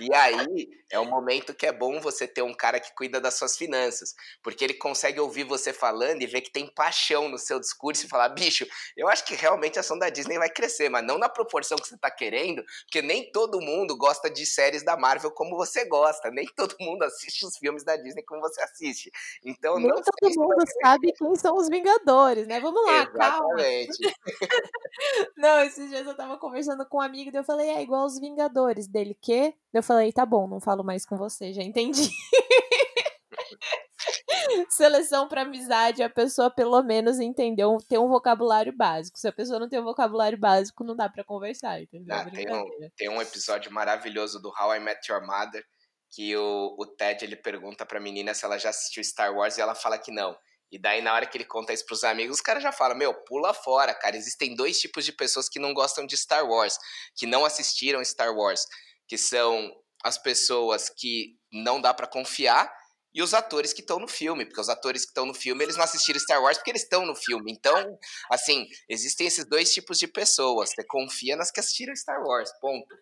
[0.00, 3.34] E aí é o momento que é bom você ter um cara que cuida das
[3.34, 7.60] suas finanças, porque ele consegue ouvir você falando e ver que tem paixão no seu
[7.60, 11.04] discurso e falar: bicho, eu acho que realmente a ação da Disney vai crescer, mas
[11.04, 14.96] não na proporção que você está querendo, porque nem todo mundo gosta de séries da
[14.96, 19.10] Marvel como você gosta, nem todo mundo assiste os filmes da Disney como você assiste.
[19.44, 22.60] Então nem não todo mundo sabe quem são os Vingadores, né?
[22.60, 23.98] Vamos lá, Exatamente.
[23.98, 24.14] calma.
[25.36, 28.18] não, esses dias eu tava conversando com um amigo e eu falei: é igual os
[28.18, 29.54] Vingadores dele, que?
[29.72, 32.10] Eu falei, tá bom, não falo mais com você, já entendi.
[34.70, 39.18] Seleção para amizade, a pessoa pelo menos entendeu, ter um vocabulário básico.
[39.18, 42.14] Se a pessoa não tem um vocabulário básico, não dá para conversar, entendeu?
[42.14, 42.64] Ah, tem, um,
[42.96, 45.64] tem um episódio maravilhoso do How I Met Your Mother
[46.10, 49.60] que o, o Ted ele pergunta pra menina se ela já assistiu Star Wars e
[49.60, 50.36] ela fala que não.
[50.70, 53.14] E daí, na hora que ele conta isso pros amigos, os caras já falam: Meu,
[53.24, 54.16] pula fora, cara.
[54.16, 56.78] Existem dois tipos de pessoas que não gostam de Star Wars,
[57.16, 58.66] que não assistiram Star Wars
[59.08, 59.72] que são
[60.04, 62.72] as pessoas que não dá para confiar
[63.12, 65.76] e os atores que estão no filme, porque os atores que estão no filme, eles
[65.76, 67.50] não assistiram Star Wars porque eles estão no filme.
[67.50, 67.98] Então,
[68.30, 70.70] assim, existem esses dois tipos de pessoas.
[70.70, 72.94] Você confia nas que assistiram Star Wars, ponto.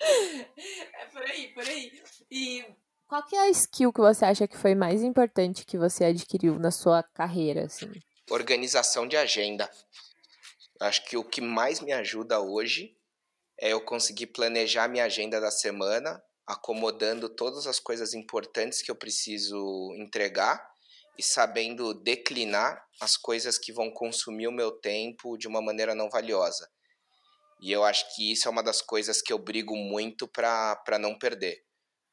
[0.00, 2.02] É por aí, por aí.
[2.30, 2.64] E
[3.06, 6.58] qual que é a skill que você acha que foi mais importante que você adquiriu
[6.58, 7.90] na sua carreira, assim?
[8.30, 9.70] Organização de agenda.
[10.80, 12.97] Acho que o que mais me ajuda hoje
[13.60, 18.96] é eu conseguir planejar minha agenda da semana, acomodando todas as coisas importantes que eu
[18.96, 20.64] preciso entregar
[21.18, 26.08] e sabendo declinar as coisas que vão consumir o meu tempo de uma maneira não
[26.08, 26.68] valiosa.
[27.60, 31.18] E eu acho que isso é uma das coisas que eu brigo muito para não
[31.18, 31.58] perder.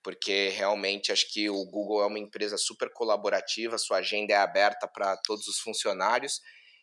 [0.03, 4.87] Porque realmente acho que o Google é uma empresa super colaborativa, sua agenda é aberta
[4.87, 6.41] para todos os funcionários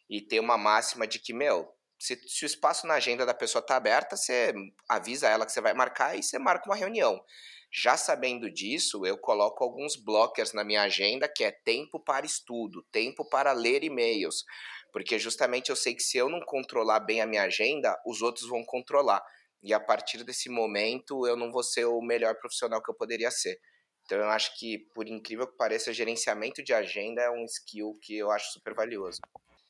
[0.09, 1.69] e tem uma máxima de que, meu,
[2.03, 4.53] se, se o espaço na agenda da pessoa está aberta, você
[4.89, 7.23] avisa ela que você vai marcar e você marca uma reunião.
[7.71, 12.85] Já sabendo disso, eu coloco alguns blockers na minha agenda, que é tempo para estudo,
[12.91, 14.45] tempo para ler e-mails,
[14.93, 18.49] porque justamente eu sei que se eu não controlar bem a minha agenda, os outros
[18.49, 19.23] vão controlar.
[19.63, 23.31] E a partir desse momento, eu não vou ser o melhor profissional que eu poderia
[23.31, 23.61] ser.
[24.05, 28.19] Então eu acho que, por incrível que pareça, gerenciamento de agenda é um skill que
[28.19, 29.21] eu acho super valioso.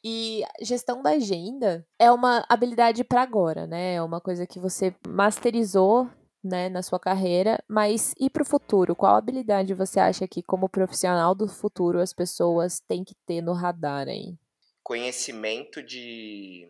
[0.04, 3.94] E gestão da agenda é uma habilidade para agora, né?
[3.94, 6.10] É uma coisa que você masterizou,
[6.42, 8.96] né, na sua carreira, mas e para o futuro?
[8.96, 13.52] Qual habilidade você acha que como profissional do futuro as pessoas têm que ter no
[13.52, 14.36] radar aí?
[14.82, 16.68] Conhecimento de,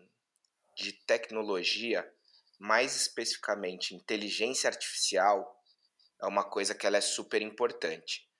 [0.77, 2.07] de tecnologia,
[2.59, 5.59] mais especificamente inteligência artificial,
[6.21, 8.31] é uma coisa que ela é super importante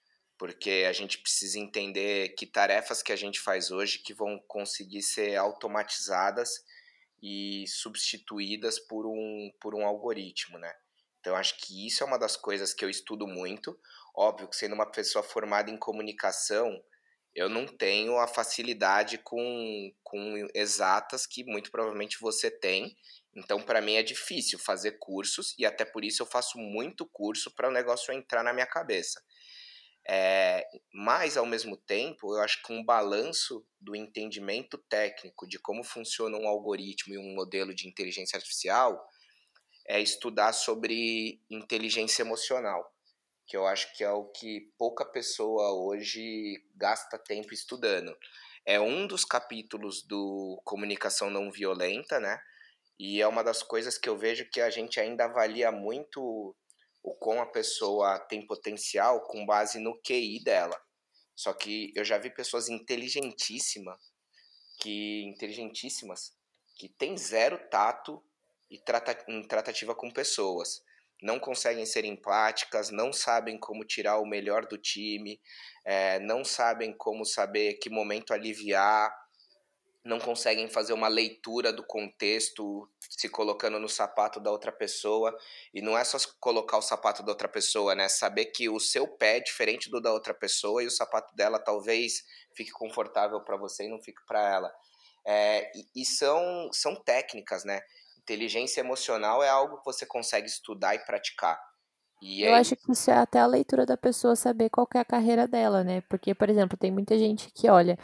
[0.43, 5.01] porque a gente precisa entender que tarefas que a gente faz hoje que vão conseguir
[5.01, 6.49] ser automatizadas
[7.21, 10.69] e substituídas por um, por um algoritmo, né?
[11.21, 13.79] Então, acho que isso é uma das coisas que eu estudo muito.
[14.13, 16.77] Óbvio que sendo uma pessoa formada em comunicação,
[17.33, 22.97] eu não tenho a facilidade com, com exatas que muito provavelmente você tem.
[23.33, 27.49] Então, para mim é difícil fazer cursos e até por isso eu faço muito curso
[27.55, 29.23] para o negócio entrar na minha cabeça.
[30.07, 35.83] É, mas, ao mesmo tempo, eu acho que um balanço do entendimento técnico de como
[35.83, 39.01] funciona um algoritmo e um modelo de inteligência artificial
[39.87, 42.93] é estudar sobre inteligência emocional
[43.45, 48.15] que eu acho que é o que pouca pessoa hoje gasta tempo estudando.
[48.65, 52.39] É um dos capítulos do Comunicação Não Violenta, né?
[52.97, 56.55] E é uma das coisas que eu vejo que a gente ainda avalia muito
[57.03, 60.79] o quão a pessoa tem potencial com base no QI dela.
[61.35, 63.99] Só que eu já vi pessoas inteligentíssimas
[64.79, 66.31] que inteligentíssimas
[66.75, 68.23] que tem zero tato
[68.69, 70.81] e trata, em tratativa com pessoas
[71.23, 75.39] não conseguem ser empáticas, não sabem como tirar o melhor do time,
[75.85, 79.09] é, não sabem como saber que momento aliviar,
[80.03, 85.35] não conseguem fazer uma leitura do contexto, se colocando no sapato da outra pessoa.
[85.73, 88.09] E não é só colocar o sapato da outra pessoa, né?
[88.09, 91.57] Saber que o seu pé é diferente do da outra pessoa e o sapato dela
[91.57, 92.23] talvez
[92.55, 94.73] fique confortável para você e não fique para ela.
[95.25, 97.81] É, e, e são, são técnicas, né?
[98.23, 101.59] inteligência emocional é algo que você consegue estudar e praticar.
[102.25, 104.99] E eu é acho que isso é até a leitura da pessoa saber qual é
[104.99, 105.99] a carreira dela, né?
[106.01, 107.97] Porque, por exemplo, tem muita gente que olha,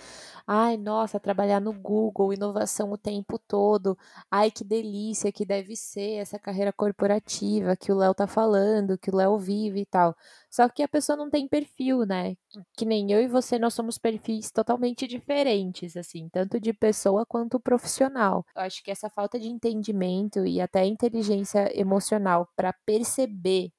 [0.46, 3.98] ai, nossa, trabalhar no Google, inovação o tempo todo,
[4.30, 9.10] ai, que delícia que deve ser essa carreira corporativa que o Léo tá falando, que
[9.10, 10.14] o Léo vive e tal.
[10.52, 12.36] Só que a pessoa não tem perfil, né?
[12.76, 17.58] Que nem eu e você, nós somos perfis totalmente diferentes, assim, tanto de pessoa quanto
[17.58, 18.46] profissional.
[18.54, 23.72] Eu acho que essa falta de entendimento e até inteligência emocional para perceber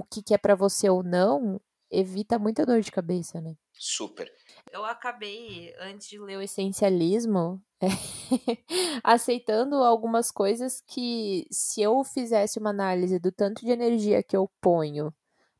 [0.00, 3.54] o que, que é para você ou não, evita muita dor de cabeça, né?
[3.72, 4.30] Super.
[4.72, 7.62] Eu acabei, antes de ler o essencialismo,
[9.04, 14.50] aceitando algumas coisas que, se eu fizesse uma análise do tanto de energia que eu
[14.60, 15.14] ponho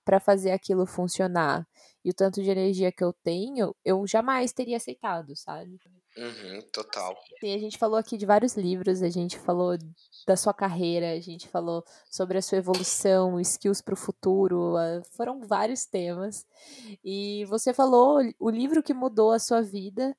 [0.05, 1.67] para fazer aquilo funcionar
[2.05, 5.79] e o tanto de energia que eu tenho, eu jamais teria aceitado, sabe?
[6.17, 7.17] Uhum, total.
[7.39, 9.77] Sim, a gente falou aqui de vários livros, a gente falou
[10.27, 14.75] da sua carreira, a gente falou sobre a sua evolução, skills para o futuro,
[15.13, 16.47] foram vários temas.
[17.05, 20.17] E você falou o livro que mudou a sua vida,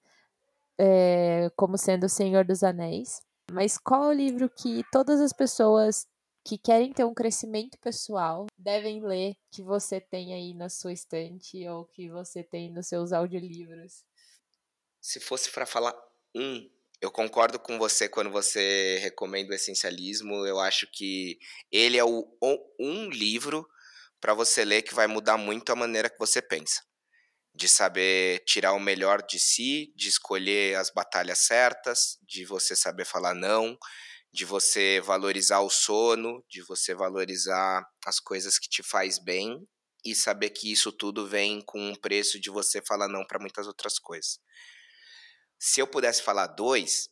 [0.78, 3.22] é, como sendo O Senhor dos Anéis.
[3.52, 6.08] Mas qual é o livro que todas as pessoas
[6.44, 11.68] que querem ter um crescimento pessoal devem ler que você tem aí na sua estante
[11.68, 14.04] ou que você tem nos seus audiolivros?
[15.00, 15.96] Se fosse para falar
[16.36, 16.70] um
[17.02, 20.46] eu concordo com você quando você recomenda o essencialismo.
[20.46, 21.40] Eu acho que
[21.72, 22.28] ele é o,
[22.80, 23.68] um livro
[24.20, 26.84] para você ler que vai mudar muito a maneira que você pensa.
[27.56, 33.04] De saber tirar o melhor de si, de escolher as batalhas certas, de você saber
[33.04, 33.78] falar não,
[34.34, 39.68] de você valorizar o sono, de você valorizar as coisas que te faz bem
[40.06, 43.68] e saber que isso tudo vem com um preço de você falar não para muitas
[43.68, 44.40] outras coisas.
[45.60, 47.10] Se eu pudesse falar dois,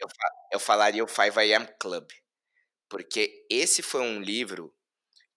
[0.00, 0.08] eu,
[0.52, 2.10] eu falaria o 5am Club.
[2.88, 4.74] Porque esse foi um livro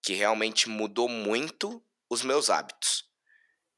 [0.02, 3.08] que realmente mudou muito os meus hábitos.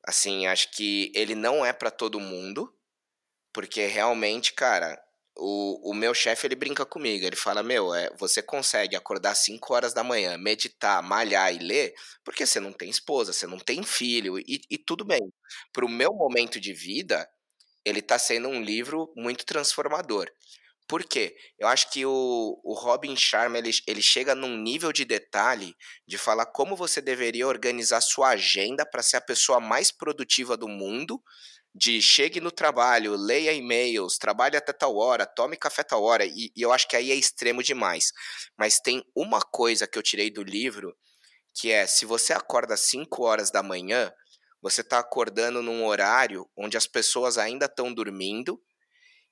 [0.07, 2.73] Assim, acho que ele não é para todo mundo,
[3.53, 5.01] porque realmente, cara,
[5.38, 7.25] o, o meu chefe ele brinca comigo.
[7.25, 11.93] Ele fala: Meu, é, você consegue acordar 5 horas da manhã, meditar, malhar e ler,
[12.23, 15.21] porque você não tem esposa, você não tem filho, e, e tudo bem.
[15.73, 17.27] Para o meu momento de vida,
[17.83, 20.29] ele está sendo um livro muito transformador.
[20.88, 21.36] Por quê?
[21.57, 25.75] Eu acho que o, o Robin Sharma ele, ele chega num nível de detalhe
[26.07, 30.67] de falar como você deveria organizar sua agenda para ser a pessoa mais produtiva do
[30.67, 31.21] mundo.
[31.78, 36.49] De chegue no trabalho, leia e-mails, trabalhe até tal hora, tome café tal hora, e,
[36.55, 38.13] e eu acho que aí é extremo demais.
[38.57, 40.95] Mas tem uma coisa que eu tirei do livro,
[41.53, 44.09] que é: se você acorda às 5 horas da manhã,
[44.61, 48.59] você está acordando num horário onde as pessoas ainda estão dormindo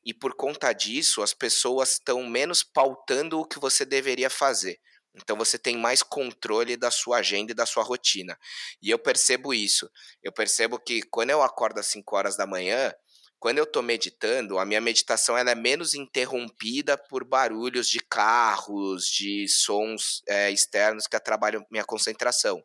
[0.05, 4.79] e por conta disso as pessoas estão menos pautando o que você deveria fazer.
[5.15, 8.37] Então você tem mais controle da sua agenda e da sua rotina.
[8.81, 9.89] E eu percebo isso.
[10.23, 12.93] Eu percebo que quando eu acordo às 5 horas da manhã,
[13.39, 19.05] quando eu estou meditando, a minha meditação ela é menos interrompida por barulhos de carros,
[19.05, 22.63] de sons é, externos que atrapalham minha concentração.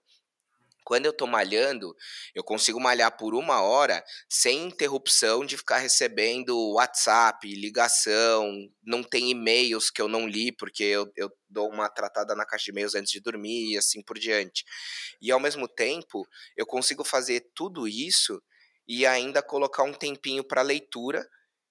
[0.89, 1.95] Quando eu tô malhando,
[2.35, 8.51] eu consigo malhar por uma hora sem interrupção de ficar recebendo WhatsApp, ligação,
[8.83, 12.65] não tem e-mails que eu não li, porque eu, eu dou uma tratada na caixa
[12.65, 14.65] de e-mails antes de dormir e assim por diante.
[15.21, 16.27] E ao mesmo tempo,
[16.57, 18.43] eu consigo fazer tudo isso
[18.89, 21.29] e ainda colocar um tempinho para leitura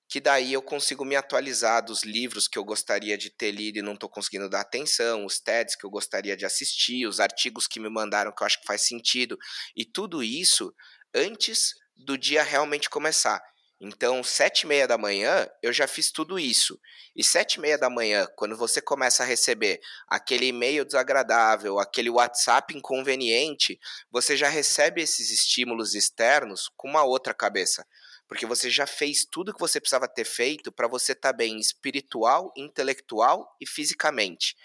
[0.09, 3.81] que daí eu consigo me atualizar dos livros que eu gostaria de ter lido e
[3.81, 7.79] não estou conseguindo dar atenção, os TEDs que eu gostaria de assistir, os artigos que
[7.79, 9.37] me mandaram que eu acho que faz sentido,
[9.75, 10.73] e tudo isso
[11.13, 13.41] antes do dia realmente começar.
[13.79, 16.79] Então, sete e meia da manhã, eu já fiz tudo isso.
[17.15, 22.09] E sete e meia da manhã, quando você começa a receber aquele e-mail desagradável, aquele
[22.09, 23.79] WhatsApp inconveniente,
[24.09, 27.85] você já recebe esses estímulos externos com uma outra cabeça
[28.27, 31.59] porque você já fez tudo que você precisava ter feito para você estar tá bem
[31.59, 34.55] espiritual, intelectual e fisicamente.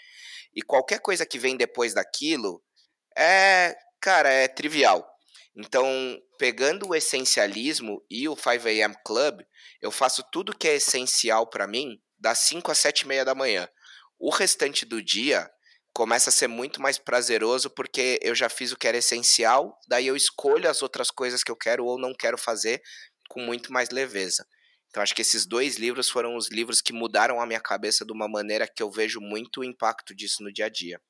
[0.53, 2.61] E qualquer coisa que vem depois daquilo
[3.17, 5.07] é, cara, é trivial.
[5.55, 5.87] Então,
[6.37, 8.95] pegando o essencialismo e o 5 a.m.
[9.05, 9.41] Club,
[9.81, 13.35] eu faço tudo que é essencial para mim das 5 às 7 e meia da
[13.35, 13.67] manhã.
[14.19, 15.49] O restante do dia
[15.93, 20.07] começa a ser muito mais prazeroso porque eu já fiz o que era essencial, daí
[20.07, 22.81] eu escolho as outras coisas que eu quero ou não quero fazer
[23.33, 24.45] com muito mais leveza.
[24.89, 28.13] Então acho que esses dois livros foram os livros que mudaram a minha cabeça de
[28.13, 31.01] uma maneira que eu vejo muito o impacto disso no dia a dia.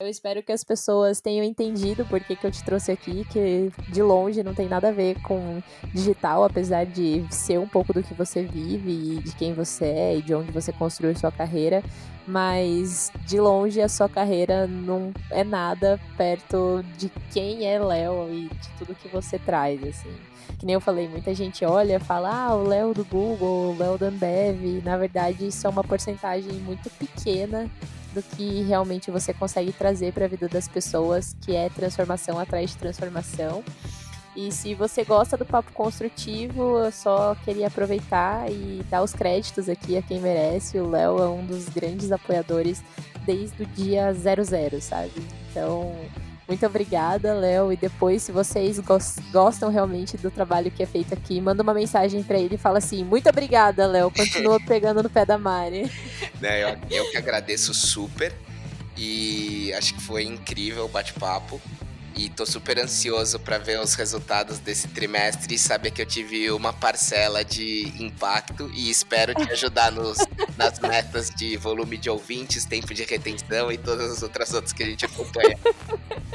[0.00, 3.70] Eu espero que as pessoas tenham entendido por que, que eu te trouxe aqui, que
[3.92, 5.62] de longe não tem nada a ver com
[5.92, 10.16] digital, apesar de ser um pouco do que você vive e de quem você é
[10.16, 11.82] e de onde você construiu sua carreira,
[12.26, 18.48] mas de longe a sua carreira não é nada perto de quem é Léo e
[18.48, 20.14] de tudo que você traz, assim
[20.58, 23.98] que nem eu falei, muita gente olha fala, ah, o Léo do Google, o Léo
[23.98, 24.82] da Ambev.
[24.84, 27.70] Na verdade, isso é uma porcentagem muito pequena
[28.14, 32.70] do que realmente você consegue trazer para a vida das pessoas, que é transformação atrás
[32.70, 33.62] de transformação.
[34.36, 39.68] E se você gosta do papo construtivo, eu só queria aproveitar e dar os créditos
[39.68, 40.78] aqui a quem merece.
[40.78, 42.82] O Léo é um dos grandes apoiadores
[43.24, 45.12] desde o dia 00, sabe?
[45.50, 45.94] Então,
[46.48, 47.72] muito obrigada, Léo.
[47.72, 48.80] E depois, se vocês
[49.32, 52.78] gostam realmente do trabalho que é feito aqui, manda uma mensagem para ele e fala
[52.78, 54.10] assim: Muito obrigada, Léo.
[54.10, 55.90] Continua pegando no pé da Mari.
[56.40, 58.32] Né, eu, eu que agradeço super.
[58.96, 61.60] E acho que foi incrível o bate-papo.
[62.16, 66.50] E tô super ansioso para ver os resultados desse trimestre e saber que eu tive
[66.52, 70.18] uma parcela de impacto e espero te ajudar nos,
[70.56, 74.84] nas metas de volume de ouvintes, tempo de retenção e todas as outras outras que
[74.84, 75.58] a gente acompanha.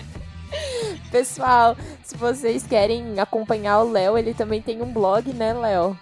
[1.12, 5.98] Pessoal, se vocês querem acompanhar o Léo, ele também tem um blog, né, Léo?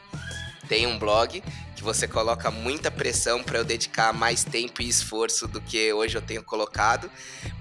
[0.68, 1.42] Tem um blog
[1.78, 6.18] que você coloca muita pressão para eu dedicar mais tempo e esforço do que hoje
[6.18, 7.10] eu tenho colocado,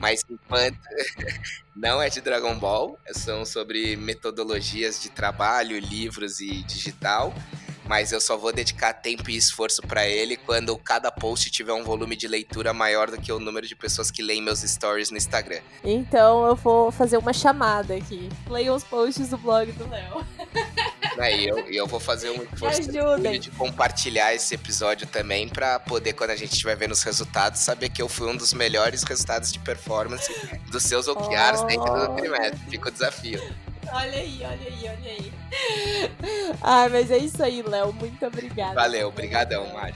[0.01, 0.79] mas enquanto
[1.77, 7.35] não é de Dragon Ball, são sobre metodologias de trabalho, livros e digital
[7.89, 11.85] mas eu só vou dedicar tempo e esforço para ele quando cada post tiver um
[11.85, 15.17] volume de leitura maior do que o número de pessoas que leem meus stories no
[15.17, 15.61] Instagram.
[15.85, 18.29] Então eu vou fazer uma chamada aqui.
[18.49, 20.27] Leiam os posts do blog do Léo.
[21.19, 22.91] Aí eu, eu vou fazer um esforço
[23.41, 27.89] de compartilhar esse episódio também para poder, quando a gente estiver vendo os resultados, saber
[27.89, 30.33] que eu fui um dos melhores resultados de performance
[30.71, 31.65] dos seus OKRs oh.
[31.65, 32.59] dentro do trimestre.
[32.71, 33.41] Fica o desafio.
[33.93, 35.33] Olha aí, olha aí, olha aí.
[36.61, 37.93] Ai, mas é isso aí, Léo.
[37.93, 38.75] Muito obrigada.
[38.75, 39.95] Valeu, obrigadão, Mari.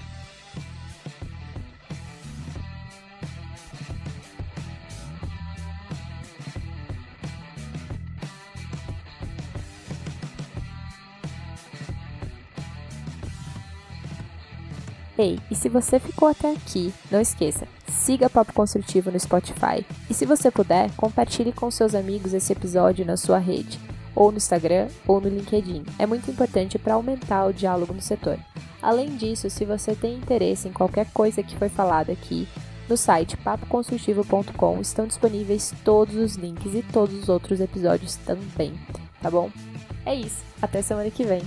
[15.21, 19.85] Ei, e se você ficou até aqui, não esqueça, siga Papo Construtivo no Spotify.
[20.09, 23.79] E se você puder, compartilhe com seus amigos esse episódio na sua rede,
[24.14, 25.85] ou no Instagram ou no LinkedIn.
[25.99, 28.39] É muito importante para aumentar o diálogo no setor.
[28.81, 32.49] Além disso, se você tem interesse em qualquer coisa que foi falada aqui,
[32.89, 38.73] no site papoconstrutivo.com estão disponíveis todos os links e todos os outros episódios também,
[39.21, 39.51] tá bom?
[40.07, 41.43] É isso, até semana que vem.